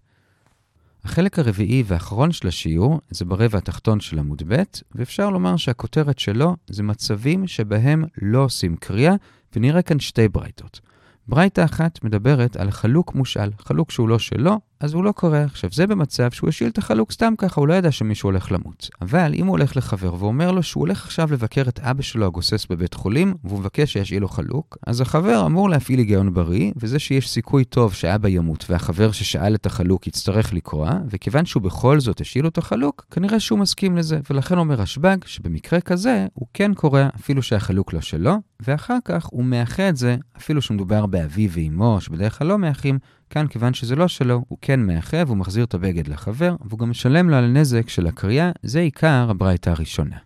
החלק 1.05 1.39
הרביעי 1.39 1.83
והאחרון 1.87 2.33
של 2.33 2.49
השיעור 2.49 3.01
זה 3.11 3.25
ברבע 3.25 3.59
התחתון 3.59 4.01
של 4.01 4.19
עמוד 4.19 4.43
ב', 4.49 4.63
ואפשר 4.95 5.31
לומר 5.31 5.57
שהכותרת 5.57 6.19
שלו 6.19 6.57
זה 6.67 6.83
מצבים 6.83 7.47
שבהם 7.47 8.05
לא 8.23 8.45
עושים 8.45 8.77
קריאה, 8.77 9.15
ונראה 9.57 9.83
כאן 9.83 10.01
שתי 10.01 10.29
ברייתות. 10.29 10.81
ברייתא 11.29 11.65
אחת 11.65 12.05
מדברת 12.05 12.57
על 12.57 12.71
חלוק 12.71 13.15
מושאל, 13.15 13.51
חלוק 13.59 13.91
שהוא 13.91 14.09
לא 14.09 14.19
שלו, 14.19 14.61
אז 14.81 14.95
הוא 14.95 15.05
לא 15.05 15.13
קורא. 15.13 15.39
עכשיו, 15.39 15.71
זה 15.73 15.87
במצב 15.87 16.31
שהוא 16.31 16.49
השאיל 16.49 16.71
את 16.71 16.79
החלוק 16.79 17.13
סתם 17.13 17.35
ככה, 17.39 17.61
הוא 17.61 17.69
לא 17.69 17.75
ידע 17.75 17.93
שמישהו 17.93 18.27
הולך 18.27 18.53
למות. 18.53 18.89
אבל 19.01 19.33
אם 19.35 19.47
הוא 19.47 19.57
הולך 19.57 19.77
לחבר 19.77 20.15
ואומר 20.15 20.53
לו 20.53 20.63
שהוא 20.63 20.81
הולך 20.81 21.05
עכשיו 21.05 21.33
לבקר 21.33 21.63
את 21.69 21.81
אבא 21.81 22.03
שלו 22.03 22.27
הגוסס 22.27 22.67
בבית 22.71 22.95
חולים, 22.95 23.35
והוא 23.45 23.61
מבקש 23.61 23.93
שישאיל 23.93 24.23
לו 24.23 24.29
חלוק, 24.29 24.79
אז 24.87 25.01
החבר 25.01 25.47
אמור 25.47 25.71
להפעיל 25.71 25.99
היגיון 25.99 26.35
בריא, 26.35 26.73
וזה 26.77 26.99
שיש 26.99 27.31
סיכוי 27.31 27.65
טוב 27.65 27.95
שאבא 27.95 28.29
ימות 28.29 28.65
והחבר 28.69 29.13
ששאל 29.13 29.55
את 29.55 29.67
החלוק 29.67 30.07
יצטרך 30.07 30.53
לקרוע, 30.53 30.91
וכיוון 31.11 31.47
שהוא 31.47 31.63
בכל 31.63 32.01
זאת 32.01 32.21
השאיל 32.21 32.45
לו 32.45 32.49
את 32.49 32.59
החלוק, 32.59 33.07
כנראה 33.11 33.41
שהוא 33.41 33.59
מסכים 33.59 33.97
לזה. 33.97 34.21
ולכן 34.31 34.59
אומר 34.59 34.75
רשב"ג 34.75 35.17
שבמקרה 35.25 35.81
כזה 35.81 36.27
הוא 36.35 36.47
כן 36.55 36.75
קורא 36.75 37.03
אפילו 37.17 37.43
שהחלוק 37.43 37.93
לא 37.93 38.01
שלו, 38.01 38.37
ואחר 38.61 38.99
כך 39.05 39.27
הוא 39.27 39.45
מאחה 39.45 39.89
את 39.89 39.97
זה, 39.97 40.17
אפילו 40.37 40.63
שמדובר 40.63 41.07
באביו 41.07 41.51
ואימו, 41.53 42.01
שבדרך 42.01 42.39
כלל 42.39 42.47
לא 42.49 42.59
מאחים, 42.59 42.99
כאן, 43.31 43.47
כיוון 43.47 43.75
שזה 43.75 43.97
לא 43.97 44.09
שלו, 44.09 44.45
הוא 44.49 44.59
כן 44.63 44.81
מאחה 44.81 45.17
והוא 45.27 45.37
מחזיר 45.37 45.65
את 45.65 45.75
הבגד 45.75 46.09
לחבר, 46.09 46.57
והוא 46.65 46.79
גם 46.79 46.91
משלם 46.91 47.31
לו 47.31 47.37
על 47.37 47.47
נזק 47.47 47.89
של 47.89 48.07
הקריאה, 48.07 48.51
זה 48.63 48.81
עיקר 48.81 49.27
הברייתא 49.31 49.71
הראשונה. 49.71 50.26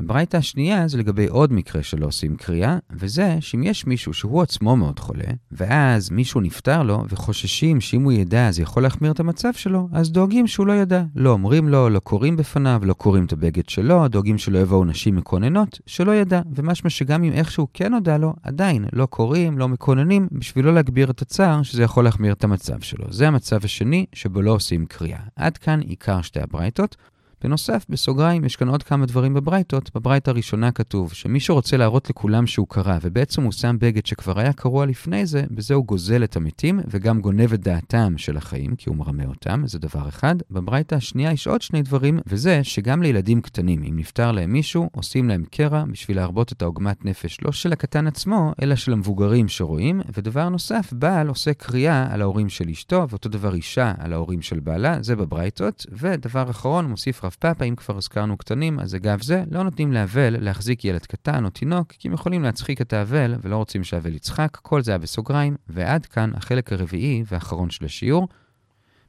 הברייתא 0.00 0.36
השנייה 0.36 0.88
זה 0.88 0.98
לגבי 0.98 1.26
עוד 1.26 1.52
מקרה 1.52 1.82
שלא 1.82 2.06
עושים 2.06 2.36
קריאה, 2.36 2.78
וזה 2.90 3.36
שאם 3.40 3.62
יש 3.62 3.86
מישהו 3.86 4.12
שהוא 4.12 4.42
עצמו 4.42 4.76
מאוד 4.76 4.98
חולה, 4.98 5.30
ואז 5.52 6.10
מישהו 6.10 6.40
נפטר 6.40 6.82
לו, 6.82 7.04
וחוששים 7.08 7.80
שאם 7.80 8.02
הוא 8.02 8.12
ידע 8.12 8.48
אז 8.48 8.58
יכול 8.58 8.82
להחמיר 8.82 9.12
את 9.12 9.20
המצב 9.20 9.52
שלו, 9.52 9.88
אז 9.92 10.12
דואגים 10.12 10.46
שהוא 10.46 10.66
לא 10.66 10.72
ידע. 10.72 11.02
לא 11.16 11.30
אומרים 11.30 11.68
לו, 11.68 11.88
לא 11.88 11.98
קוראים 11.98 12.36
בפניו, 12.36 12.80
לא 12.84 12.92
קוראים 12.92 13.24
את 13.24 13.32
הבגד 13.32 13.68
שלו, 13.68 14.08
דואגים 14.08 14.38
שלא 14.38 14.58
יבואו 14.58 14.84
נשים 14.84 15.16
מקוננות, 15.16 15.80
שלא 15.86 16.14
ידע. 16.14 16.40
ומשמע 16.54 16.90
שגם 16.90 17.24
אם 17.24 17.32
איכשהו 17.32 17.66
כן 17.74 17.94
הודע 17.94 18.18
לו, 18.18 18.34
עדיין 18.42 18.84
לא 18.92 19.06
קוראים, 19.06 19.58
לא 19.58 19.68
מקוננים, 19.68 20.28
בשביל 20.32 20.64
לא 20.64 20.74
להגביר 20.74 21.10
את 21.10 21.22
הצער, 21.22 21.62
שזה 21.62 21.82
יכול 21.82 22.04
להחמיר 22.04 22.32
את 22.32 22.44
המצב 22.44 22.80
שלו. 22.80 23.04
זה 23.10 23.28
המצב 23.28 23.64
השני 23.64 24.06
שבו 24.12 24.42
לא 24.42 24.50
עושים 24.50 24.86
קריאה. 24.86 25.20
עד 25.36 25.56
כאן 25.56 25.80
עיקר 25.80 26.22
שתי 26.22 26.40
הברייתות. 26.40 26.96
בנוסף, 27.44 27.86
בסוגריים, 27.88 28.44
יש 28.44 28.56
כאן 28.56 28.68
עוד 28.68 28.82
כמה 28.82 29.06
דברים 29.06 29.34
בברייתות. 29.34 29.90
בברייתא 29.94 30.30
הראשונה 30.30 30.72
כתוב 30.72 31.12
שמי 31.12 31.40
שרוצה 31.40 31.76
להראות 31.76 32.10
לכולם 32.10 32.46
שהוא 32.46 32.66
קרא, 32.68 32.98
ובעצם 33.02 33.42
הוא 33.42 33.52
שם 33.52 33.76
בגד 33.80 34.06
שכבר 34.06 34.38
היה 34.38 34.52
קרוע 34.52 34.86
לפני 34.86 35.26
זה, 35.26 35.44
בזה 35.50 35.74
הוא 35.74 35.84
גוזל 35.84 36.24
את 36.24 36.36
המתים, 36.36 36.80
וגם 36.88 37.20
גונב 37.20 37.52
את 37.52 37.60
דעתם 37.60 38.18
של 38.18 38.36
החיים, 38.36 38.76
כי 38.76 38.88
הוא 38.88 38.96
מרמה 38.96 39.24
אותם, 39.24 39.62
זה 39.66 39.78
דבר 39.78 40.08
אחד. 40.08 40.36
בברייתא 40.50 40.94
השנייה 40.94 41.32
יש 41.32 41.46
עוד 41.46 41.62
שני 41.62 41.82
דברים, 41.82 42.18
וזה 42.26 42.64
שגם 42.64 43.02
לילדים 43.02 43.40
קטנים, 43.40 43.82
אם 43.82 43.96
נפטר 43.96 44.32
להם 44.32 44.52
מישהו, 44.52 44.90
עושים 44.92 45.28
להם 45.28 45.44
קרע 45.50 45.84
בשביל 45.84 46.16
להרבות 46.16 46.52
את 46.52 46.62
העוגמת 46.62 47.04
נפש, 47.04 47.38
לא 47.42 47.52
של 47.52 47.72
הקטן 47.72 48.06
עצמו, 48.06 48.52
אלא 48.62 48.74
של 48.74 48.92
המבוגרים 48.92 49.48
שרואים. 49.48 50.00
ודבר 50.14 50.48
נוסף, 50.48 50.92
בעל 50.92 51.28
עושה 51.28 51.54
קריאה 51.54 52.06
על 52.10 52.22
ההורים 52.22 52.48
של 52.48 52.68
אשתו, 52.68 53.06
ואותו 53.10 53.28
דבר 53.28 53.54
אישה 53.54 53.92
על 53.98 54.12
ההורים 54.12 54.42
של 54.42 54.60
בעלה, 54.60 55.02
זה 55.02 55.16
בברייתות. 55.16 55.86
ודבר 55.92 56.50
אחרון, 56.50 56.84
מוסיף 56.84 57.24
רב 57.30 57.36
פאפה, 57.38 57.64
אם 57.64 57.76
כבר 57.76 57.96
הזכרנו 57.96 58.36
קטנים, 58.36 58.80
אז 58.80 58.94
אגב 58.94 59.22
זה, 59.22 59.44
לא 59.50 59.62
נותנים 59.62 59.92
לאבל 59.92 60.36
להחזיק 60.44 60.84
ילד 60.84 61.06
קטן 61.06 61.44
או 61.44 61.50
תינוק, 61.50 61.92
כי 61.92 62.08
הם 62.08 62.14
יכולים 62.14 62.42
להצחיק 62.42 62.80
את 62.80 62.92
האבל 62.92 63.34
ולא 63.42 63.56
רוצים 63.56 63.84
שהאבל 63.84 64.14
יצחק, 64.14 64.58
כל 64.62 64.82
זה 64.82 64.90
היה 64.90 64.98
בסוגריים, 64.98 65.56
ועד 65.68 66.06
כאן 66.06 66.30
החלק 66.34 66.72
הרביעי 66.72 67.24
והאחרון 67.26 67.70
של 67.70 67.84
השיעור. 67.84 68.28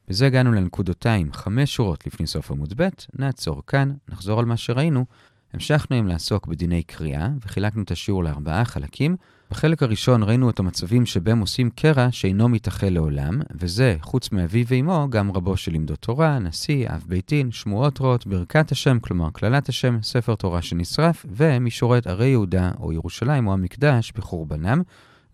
בזה 0.08 0.26
הגענו 0.26 0.52
לנקודותיים, 0.52 1.32
חמש 1.32 1.74
שורות 1.74 2.06
לפני 2.06 2.26
סוף 2.26 2.50
עמוד 2.50 2.74
ב', 2.76 2.88
נעצור 3.18 3.62
כאן, 3.66 3.92
נחזור 4.08 4.38
על 4.38 4.44
מה 4.44 4.56
שראינו. 4.56 5.04
המשכנו 5.52 5.96
עם 5.96 6.06
לעסוק 6.06 6.46
בדיני 6.46 6.82
קריאה, 6.82 7.28
וחילקנו 7.40 7.82
את 7.82 7.90
השיעור 7.90 8.24
לארבעה 8.24 8.64
חלקים. 8.64 9.16
בחלק 9.52 9.82
הראשון 9.82 10.22
ראינו 10.22 10.50
את 10.50 10.58
המצבים 10.58 11.06
שבהם 11.06 11.40
עושים 11.40 11.70
קרע 11.70 12.08
שאינו 12.10 12.48
מתאחה 12.48 12.88
לעולם, 12.88 13.40
וזה, 13.54 13.96
חוץ 14.00 14.32
מאביו 14.32 14.66
ואמו, 14.68 15.06
גם 15.10 15.32
רבו 15.32 15.56
של 15.56 15.72
לימדות 15.72 15.98
תורה, 15.98 16.38
נשיא, 16.38 16.88
אב 16.88 17.04
ביתין, 17.08 17.50
שמועות 17.50 18.00
רעות, 18.00 18.26
ברכת 18.26 18.72
השם, 18.72 18.98
כלומר 19.00 19.30
קללת 19.30 19.68
השם, 19.68 19.98
ספר 20.02 20.34
תורה 20.34 20.62
שנשרף, 20.62 21.26
ומישורת 21.36 22.06
ערי 22.06 22.28
יהודה 22.28 22.70
או 22.80 22.92
ירושלים 22.92 23.46
או 23.46 23.52
המקדש 23.52 24.12
בחורבנם. 24.16 24.82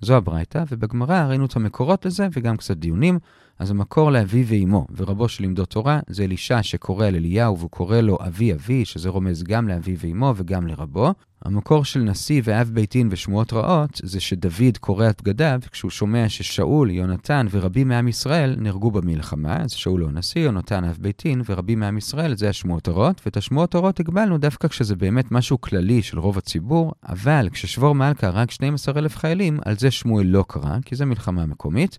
זו 0.00 0.16
הברייתא, 0.16 0.64
ובגמרא 0.70 1.26
ראינו 1.28 1.46
את 1.46 1.56
המקורות 1.56 2.06
לזה 2.06 2.28
וגם 2.32 2.56
קצת 2.56 2.76
דיונים. 2.76 3.18
אז 3.58 3.70
המקור 3.70 4.10
לאבי 4.12 4.44
ואימו 4.46 4.86
ורבו 4.96 5.28
של 5.28 5.42
לימדות 5.42 5.70
תורה 5.70 6.00
זה 6.08 6.24
אלישע 6.24 6.62
שקורא 6.62 7.06
על 7.06 7.14
אליהו 7.14 7.58
והוא 7.58 7.70
קורא 7.70 8.00
לו 8.00 8.18
אבי 8.26 8.52
אבי, 8.52 8.84
שזה 8.84 9.08
רומז 9.08 9.42
גם 9.42 9.68
לאבי 9.68 9.96
ואימו 9.98 10.32
וגם 10.36 10.66
לרבו. 10.66 11.12
המקור 11.44 11.84
של 11.84 12.00
נשיא 12.00 12.42
ואב 12.44 12.70
ביתין 12.72 13.08
ושמועות 13.10 13.52
רעות 13.52 14.00
זה 14.02 14.20
שדוד 14.20 14.78
קורע 14.80 15.10
את 15.10 15.22
בגדיו 15.22 15.60
כשהוא 15.70 15.90
שומע 15.90 16.28
ששאול, 16.28 16.90
יונתן 16.90 17.46
ורבים 17.50 17.88
מעם 17.88 18.08
ישראל 18.08 18.56
נהרגו 18.58 18.90
במלחמה, 18.90 19.56
אז 19.56 19.70
שאול 19.70 20.00
הוא 20.00 20.10
נשיא, 20.12 20.40
יונתן 20.40 20.84
אב 20.84 20.98
ביתין 21.00 21.42
ורבים 21.48 21.80
מעם 21.80 21.98
ישראל 21.98 22.36
זה 22.36 22.48
השמועות 22.48 22.88
הרעות, 22.88 23.20
ואת 23.26 23.36
השמועות 23.36 23.74
הרעות 23.74 24.00
הגבלנו 24.00 24.38
דווקא 24.38 24.68
כשזה 24.68 24.96
באמת 24.96 25.32
משהו 25.32 25.60
כללי 25.60 26.02
של 26.02 26.18
רוב 26.18 26.38
הציבור, 26.38 26.92
אבל 27.08 27.48
כששבור 27.52 27.94
מלכה 27.94 28.30
רק 28.30 28.50
12,000 28.50 29.16
חיילים, 29.16 29.58
על 29.64 29.76
זה 29.78 29.90
שמואל 29.90 30.26
לא 30.26 30.44
קרא, 30.48 30.76
כי 30.84 30.96
זה 30.96 31.04
מלחמה 31.04 31.46
מקומית. 31.46 31.98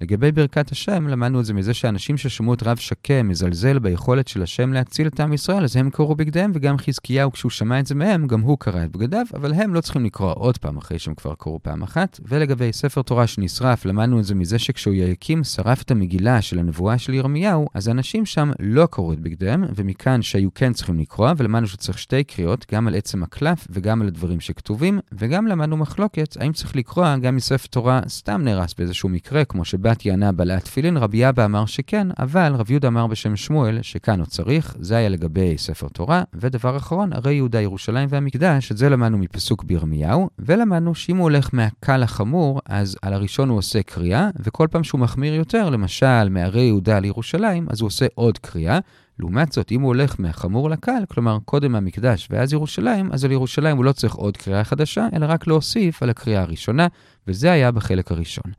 לגבי 0.00 0.32
ברכת 0.32 0.72
השם, 0.72 1.08
למדנו 1.08 1.40
את 1.40 1.44
זה 1.44 1.54
מזה 1.54 1.74
שאנשים 1.74 2.16
ששמעו 2.16 2.54
את 2.54 2.62
רב 2.62 2.76
שקם 2.76 3.28
מזלזל 3.28 3.78
ביכולת 3.78 4.28
של 4.28 4.42
השם 4.42 4.72
להציל 4.72 5.06
את 5.06 5.20
עם 5.20 5.32
ישראל, 5.32 5.64
אז 5.64 5.76
הם 5.76 5.90
קראו 5.90 6.16
בגדיהם, 6.16 6.50
וגם 6.54 6.78
חזקיהו, 6.78 7.32
כשהוא 7.32 7.50
שמע 7.50 7.80
את 7.80 7.86
זה 7.86 7.94
מהם, 7.94 8.26
גם 8.26 8.40
הוא 8.40 8.58
קרא 8.58 8.84
את 8.84 8.90
בגדיו, 8.90 9.26
אבל 9.34 9.52
הם 9.52 9.74
לא 9.74 9.80
צריכים 9.80 10.04
לקרוא 10.04 10.32
עוד 10.36 10.58
פעם 10.58 10.76
אחרי 10.76 10.98
שהם 10.98 11.14
כבר 11.14 11.34
קראו 11.38 11.60
פעם 11.62 11.82
אחת. 11.82 12.20
ולגבי 12.28 12.72
ספר 12.72 13.02
תורה 13.02 13.26
שנשרף, 13.26 13.84
למדנו 13.84 14.20
את 14.20 14.24
זה 14.24 14.34
מזה 14.34 14.58
שכשהוא 14.58 14.94
יקים 14.94 15.44
שרף 15.44 15.82
את 15.82 15.90
המגילה 15.90 16.42
של 16.42 16.58
הנבואה 16.58 16.98
של 16.98 17.14
ירמיהו, 17.14 17.68
אז 17.74 17.88
האנשים 17.88 18.26
שם 18.26 18.50
לא 18.60 18.86
קראו 18.90 19.12
את 19.12 19.20
בגדיהם, 19.20 19.64
ומכאן 19.74 20.22
שהיו 20.22 20.54
כן 20.54 20.72
צריכים 20.72 20.98
לקרוא, 20.98 21.30
ולמדנו 21.36 21.66
שצריך 21.66 21.98
שתי 21.98 22.24
קריאות, 22.24 22.66
גם 22.72 22.88
על 22.88 22.94
עצם 22.94 23.22
הקלף 23.22 23.66
וגם 23.70 24.02
על 24.02 24.08
הדברים 24.08 24.40
שכתובים, 24.40 24.98
וגם 25.12 25.46
למדנו 25.46 25.76
מחלוקת, 25.76 26.36
האם 26.40 26.52
צריך 26.52 26.76
לקרוא 26.76 27.16
גם 27.16 27.36
מספר 27.36 27.66
תורה 27.70 28.00
סתם 28.08 28.42
נהרס 28.44 28.74
באיזשהו 28.78 29.08
מקרה, 29.08 29.44
כמו 29.44 29.64
שב 29.64 29.85
בת 29.86 30.06
יענה 30.06 30.32
בלעת 30.32 30.64
תפילין, 30.64 30.96
רבי 30.96 31.28
אבא 31.28 31.44
אמר 31.44 31.66
שכן, 31.66 32.08
אבל 32.18 32.52
רב 32.54 32.70
יהודה 32.70 32.88
אמר 32.88 33.06
בשם 33.06 33.36
שמואל 33.36 33.82
שכאן 33.82 34.20
לא 34.20 34.24
צריך, 34.24 34.76
זה 34.80 34.96
היה 34.96 35.08
לגבי 35.08 35.58
ספר 35.58 35.88
תורה. 35.88 36.22
ודבר 36.34 36.76
אחרון, 36.76 37.12
הרי 37.12 37.34
יהודה 37.34 37.60
ירושלים 37.60 38.08
והמקדש, 38.10 38.72
את 38.72 38.76
זה 38.76 38.88
למדנו 38.88 39.18
מפסוק 39.18 39.64
בירמיהו, 39.64 40.28
ולמדנו 40.38 40.94
שאם 40.94 41.16
הוא 41.16 41.22
הולך 41.22 41.50
מהקל 41.52 41.96
לחמור, 41.96 42.60
אז 42.66 42.96
על 43.02 43.12
הראשון 43.12 43.48
הוא 43.48 43.58
עושה 43.58 43.82
קריאה, 43.82 44.28
וכל 44.40 44.68
פעם 44.70 44.84
שהוא 44.84 45.00
מחמיר 45.00 45.34
יותר, 45.34 45.70
למשל 45.70 46.28
מהרי 46.28 46.62
יהודה 46.62 46.98
לירושלים, 46.98 47.66
אז 47.70 47.80
הוא 47.80 47.86
עושה 47.86 48.06
עוד 48.14 48.38
קריאה. 48.38 48.78
לעומת 49.18 49.52
זאת, 49.52 49.72
אם 49.72 49.80
הוא 49.80 49.88
הולך 49.88 50.14
מהחמור 50.18 50.70
לקל, 50.70 51.02
כלומר 51.08 51.38
קודם 51.44 51.72
מהמקדש 51.72 52.28
ואז 52.30 52.52
ירושלים, 52.52 53.12
אז 53.12 53.24
על 53.24 53.32
ירושלים 53.32 53.76
הוא 53.76 53.84
לא 53.84 53.92
צריך 53.92 54.14
עוד 54.14 54.36
קריאה 54.36 54.64
חדשה, 54.64 55.06
אלא 55.12 55.26
רק 55.28 55.46
להוסיף 55.46 56.02
על 56.02 56.10
הקריאה 56.10 56.42
הראשונה, 56.42 56.86
וזה 57.28 57.52
היה 57.52 57.70
בחלק 57.70 58.12
הראשון. 58.12 58.52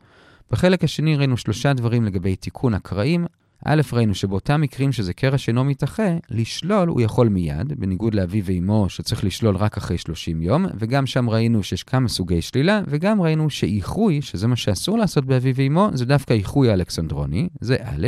בחלק 0.52 0.84
השני 0.84 1.16
ראינו 1.16 1.38
שלושה 1.38 1.74
דברים 1.74 2.04
לגבי 2.04 2.36
תיקון 2.36 2.74
הקראים. 2.74 3.26
א', 3.66 3.82
ראינו 3.94 4.16
שבאותם 4.16 4.62
מקרים 4.62 4.92
שזה 4.92 5.14
קרע 5.14 5.38
שאינו 5.38 5.64
מתאחה, 5.64 6.18
לשלול 6.30 6.88
הוא 6.88 7.02
יכול 7.02 7.30
מיד, 7.30 7.74
בניגוד 7.80 8.14
לאביו 8.14 8.46
ואימו 8.46 8.90
שצריך 8.90 9.24
לשלול 9.24 9.56
רק 9.56 9.78
אחרי 9.78 9.98
30 9.98 10.42
יום, 10.42 10.66
וגם 10.78 11.06
שם 11.06 11.30
ראינו 11.30 11.64
שיש 11.64 11.84
כמה 11.84 12.08
סוגי 12.08 12.42
שלילה, 12.42 12.82
וגם 12.88 13.22
ראינו 13.22 13.50
שאיחוי, 13.50 14.22
שזה 14.22 14.48
מה 14.48 14.56
שאסור 14.56 14.98
לעשות 14.98 15.26
באביו 15.26 15.56
ואימו, 15.56 15.90
זה 15.94 16.06
דווקא 16.06 16.34
איחוי 16.34 16.70
האלכסנדרוני, 16.70 17.50
זה 17.62 17.76
א', 17.84 18.08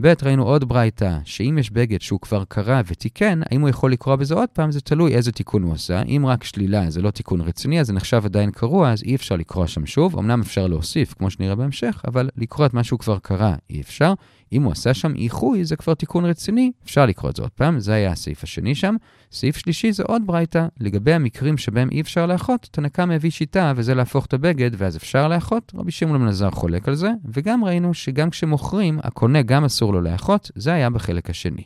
ב', 0.00 0.12
ראינו 0.22 0.42
עוד 0.42 0.68
ברייתא, 0.68 1.18
שאם 1.24 1.58
יש 1.58 1.70
בגד 1.70 2.00
שהוא 2.00 2.20
כבר 2.20 2.44
קרא 2.48 2.82
ותיקן, 2.86 3.40
האם 3.50 3.60
הוא 3.60 3.68
יכול 3.68 3.92
לקרוא 3.92 4.16
בזה 4.16 4.34
עוד 4.34 4.48
פעם? 4.48 4.72
זה 4.72 4.80
תלוי 4.80 5.14
איזה 5.14 5.32
תיקון 5.32 5.62
הוא 5.62 5.74
עשה. 5.74 6.02
אם 6.02 6.24
רק 6.26 6.44
שלילה 6.44 6.90
זה 6.90 7.02
לא 7.02 7.10
תיקון 7.10 7.40
רציני, 7.40 7.80
אז 7.80 7.86
זה 7.86 7.92
נחשב 7.92 8.22
עדיין 8.24 8.50
קרוע, 8.50 8.90
אז 8.90 9.02
אי 9.02 9.14
אפשר 9.14 9.36
לקרוא 9.36 9.66
שם 9.66 9.86
שוב. 9.86 10.18
אמנם 10.18 10.40
אפשר 10.40 10.66
להוסיף, 10.66 11.14
כמו 11.14 11.30
שנראה 11.30 11.54
בהמשך, 11.54 12.02
אבל 12.08 12.28
לקרוא 12.36 12.66
את 12.66 12.74
מה 12.74 12.84
שהוא 12.84 12.98
כבר 12.98 13.18
קרא 13.18 13.54
אי 13.70 13.80
אפשר. 13.80 14.12
אם 14.52 14.62
הוא 14.62 14.72
עשה 14.72 14.94
שם 14.94 15.14
איחוי, 15.14 15.64
זה 15.64 15.76
כבר 15.76 15.94
תיקון 15.94 16.24
רציני, 16.24 16.72
אפשר 16.84 17.06
לקרוא 17.06 17.30
את 17.30 17.36
זה 17.36 17.42
עוד 17.42 17.50
פעם, 17.50 17.80
זה 17.80 17.92
היה 17.92 18.10
הסעיף 18.10 18.42
השני 18.42 18.74
שם. 18.74 18.96
סעיף 19.32 19.56
שלישי 19.56 19.92
זה 19.92 20.02
עוד 20.02 20.22
ברייתא, 20.26 20.66
לגבי 20.80 21.12
המקרים 21.12 21.58
שבהם 21.58 21.88
אי 21.92 22.00
אפשר 22.00 22.26
לאחות, 22.26 22.68
תנקם 22.70 23.10
הביא 23.10 23.30
שיטה, 23.30 23.72
וזה 23.76 23.94
להפוך 23.94 24.26
את 24.26 24.34
הבגד, 24.34 24.70
ואז 24.76 24.96
אפשר 24.96 25.28
לאחות. 25.28 25.72
רבי 25.76 25.92
שמעון 25.92 26.20
בן 26.20 26.28
עזר 26.28 26.50
חולק 26.50 26.88
על 26.88 26.94
זה, 26.94 27.10
וגם 27.24 27.64
ראינו 27.64 27.94
שגם 27.94 28.30
כשמוכרים, 28.30 28.98
הקונה 29.02 29.42
גם 29.42 29.64
אסור 29.64 29.92
לו 29.92 30.00
לאחות, 30.00 30.50
זה 30.54 30.72
היה 30.72 30.90
בחלק 30.90 31.30
השני. 31.30 31.62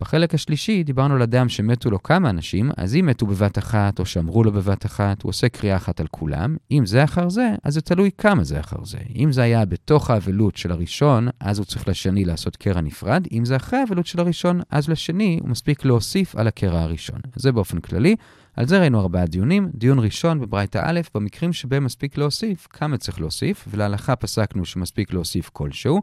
בחלק 0.00 0.34
השלישי 0.34 0.82
דיברנו 0.82 1.14
על 1.14 1.22
אדם 1.22 1.48
שמתו 1.48 1.90
לו 1.90 2.02
כמה 2.02 2.30
אנשים, 2.30 2.70
אז 2.76 2.96
אם 2.96 3.06
מתו 3.06 3.26
בבת 3.26 3.58
אחת 3.58 3.98
או 3.98 4.06
שאמרו 4.06 4.44
לו 4.44 4.52
בבת 4.52 4.86
אחת, 4.86 5.22
הוא 5.22 5.30
עושה 5.30 5.48
קריאה 5.48 5.76
אחת 5.76 6.00
על 6.00 6.06
כולם. 6.10 6.56
אם 6.70 6.86
זה 6.86 7.04
אחר 7.04 7.28
זה, 7.28 7.54
אז 7.62 7.74
זה 7.74 7.80
תלוי 7.80 8.10
כמה 8.18 8.44
זה 8.44 8.60
אחר 8.60 8.84
זה. 8.84 8.98
אם 9.16 9.32
זה 9.32 9.42
היה 9.42 9.64
בתוך 9.64 10.10
האבלות 10.10 10.56
של 10.56 10.72
הראשון, 10.72 11.28
אז 11.40 11.58
הוא 11.58 11.64
צריך 11.64 11.88
לשני 11.88 12.24
לעשות 12.24 12.56
קרע 12.56 12.80
נפרד. 12.80 13.26
אם 13.32 13.44
זה 13.44 13.56
אחרי 13.56 13.78
האבלות 13.78 14.06
של 14.06 14.20
הראשון, 14.20 14.60
אז 14.70 14.88
לשני 14.88 15.38
הוא 15.42 15.48
מספיק 15.48 15.84
להוסיף 15.84 16.36
על 16.36 16.46
הקרע 16.46 16.80
הראשון. 16.80 17.20
זה 17.36 17.52
באופן 17.52 17.80
כללי. 17.80 18.16
על 18.56 18.66
זה 18.66 18.80
ראינו 18.80 19.00
ארבעה 19.00 19.26
דיונים. 19.26 19.68
דיון 19.74 19.98
ראשון 19.98 20.40
בברייתא 20.40 20.80
א', 20.84 21.00
במקרים 21.14 21.52
שבהם 21.52 21.84
מספיק 21.84 22.18
להוסיף, 22.18 22.66
כמה 22.70 22.96
צריך 22.96 23.20
להוסיף, 23.20 23.68
ולהלכה 23.70 24.16
פסקנו 24.16 24.64
שמספיק 24.64 25.12
להוסיף 25.12 25.50
כלשהו. 25.52 26.00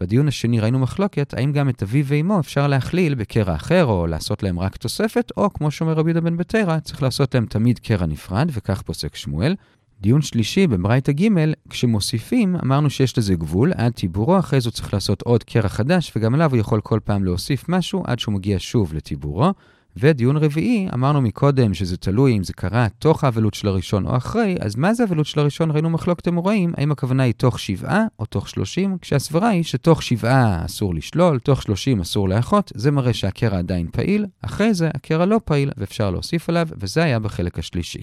בדיון 0.00 0.28
השני 0.28 0.60
ראינו 0.60 0.78
מחלוקת, 0.78 1.34
האם 1.34 1.52
גם 1.52 1.68
את 1.68 1.82
אביו 1.82 2.04
ואמו 2.06 2.40
אפשר 2.40 2.66
להכליל 2.66 3.14
בקרע 3.14 3.54
אחר, 3.54 3.84
או 3.84 4.06
לעשות 4.06 4.42
להם 4.42 4.60
רק 4.60 4.76
תוספת, 4.76 5.32
או 5.36 5.52
כמו 5.52 5.70
שאומר 5.70 5.92
רבי 5.92 6.10
יהודה 6.10 6.20
בן 6.20 6.36
בתרא, 6.36 6.78
צריך 6.78 7.02
לעשות 7.02 7.34
להם 7.34 7.46
תמיד 7.46 7.78
קרע 7.78 8.06
נפרד, 8.06 8.50
וכך 8.52 8.82
פוסק 8.82 9.16
שמואל. 9.16 9.54
דיון 10.00 10.22
שלישי 10.22 10.66
בברייתא 10.66 11.12
ג', 11.12 11.28
כשמוסיפים, 11.70 12.56
אמרנו 12.56 12.90
שיש 12.90 13.18
לזה 13.18 13.34
גבול, 13.34 13.72
עד 13.76 13.92
טיבורו, 13.92 14.38
אחרי 14.38 14.60
זה 14.60 14.68
הוא 14.68 14.72
צריך 14.72 14.94
לעשות 14.94 15.22
עוד 15.22 15.44
קרע 15.44 15.68
חדש, 15.68 16.12
וגם 16.16 16.34
עליו 16.34 16.50
הוא 16.50 16.58
יכול 16.58 16.80
כל 16.80 17.00
פעם 17.04 17.24
להוסיף 17.24 17.68
משהו, 17.68 18.02
עד 18.06 18.18
שהוא 18.18 18.34
מגיע 18.34 18.56
שוב 18.60 18.94
לטיבורו. 18.94 19.52
ודיון 19.96 20.36
רביעי, 20.36 20.88
אמרנו 20.94 21.20
מקודם 21.20 21.74
שזה 21.74 21.96
תלוי 21.96 22.36
אם 22.36 22.44
זה 22.44 22.52
קרה 22.52 22.86
תוך 22.98 23.24
האבלות 23.24 23.54
של 23.54 23.68
הראשון 23.68 24.06
או 24.06 24.16
אחרי, 24.16 24.56
אז 24.60 24.76
מה 24.76 24.94
זה 24.94 25.02
האבלות 25.02 25.26
של 25.26 25.40
הראשון? 25.40 25.70
ראינו 25.70 25.90
מחלוקת 25.90 26.28
אמוראים, 26.28 26.72
האם 26.76 26.92
הכוונה 26.92 27.22
היא 27.22 27.34
תוך 27.36 27.60
שבעה 27.60 28.04
או 28.18 28.26
תוך 28.26 28.48
שלושים? 28.48 28.98
כשהסברה 29.00 29.48
היא 29.48 29.62
שתוך 29.62 30.02
שבעה 30.02 30.64
אסור 30.64 30.94
לשלול, 30.94 31.38
תוך 31.38 31.62
שלושים 31.62 32.00
אסור 32.00 32.28
לאחות, 32.28 32.72
זה 32.74 32.90
מראה 32.90 33.12
שהקרע 33.12 33.58
עדיין 33.58 33.86
פעיל, 33.92 34.26
אחרי 34.42 34.74
זה 34.74 34.88
הקרע 34.94 35.26
לא 35.26 35.40
פעיל 35.44 35.70
ואפשר 35.76 36.10
להוסיף 36.10 36.48
עליו, 36.48 36.68
וזה 36.78 37.02
היה 37.02 37.18
בחלק 37.18 37.58
השלישי. 37.58 38.02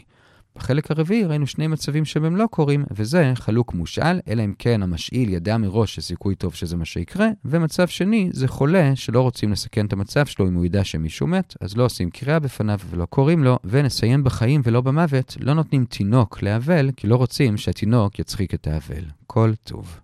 בחלק 0.55 0.91
הרביעי 0.91 1.23
ראינו 1.23 1.47
שני 1.47 1.67
מצבים 1.67 2.05
שהם 2.05 2.35
לא 2.35 2.45
קורים, 2.51 2.85
וזה 2.91 3.31
חלוק 3.35 3.73
מושאל, 3.73 4.19
אלא 4.27 4.45
אם 4.45 4.53
כן 4.59 4.83
המשאיל 4.83 5.29
ידע 5.29 5.57
מראש 5.57 5.95
שסיכוי 5.95 6.35
טוב 6.35 6.53
שזה 6.53 6.77
מה 6.77 6.85
שיקרה, 6.85 7.27
ומצב 7.45 7.87
שני 7.87 8.29
זה 8.33 8.47
חולה 8.47 8.95
שלא 8.95 9.21
רוצים 9.21 9.51
לסכן 9.51 9.85
את 9.85 9.93
המצב 9.93 10.25
שלו 10.25 10.47
אם 10.47 10.53
הוא 10.53 10.65
ידע 10.65 10.83
שמישהו 10.83 11.27
מת, 11.27 11.53
אז 11.61 11.77
לא 11.77 11.85
עושים 11.85 12.09
קריאה 12.09 12.39
בפניו 12.39 12.79
ולא 12.89 13.05
קוראים 13.05 13.43
לו, 13.43 13.59
ונסיים 13.63 14.23
בחיים 14.23 14.61
ולא 14.63 14.81
במוות, 14.81 15.37
לא 15.39 15.53
נותנים 15.53 15.85
תינוק 15.85 16.41
לאבל, 16.41 16.91
כי 16.97 17.07
לא 17.07 17.15
רוצים 17.15 17.57
שהתינוק 17.57 18.19
יצחיק 18.19 18.53
את 18.53 18.67
האבל. 18.67 19.03
כל 19.27 19.51
טוב. 19.63 19.99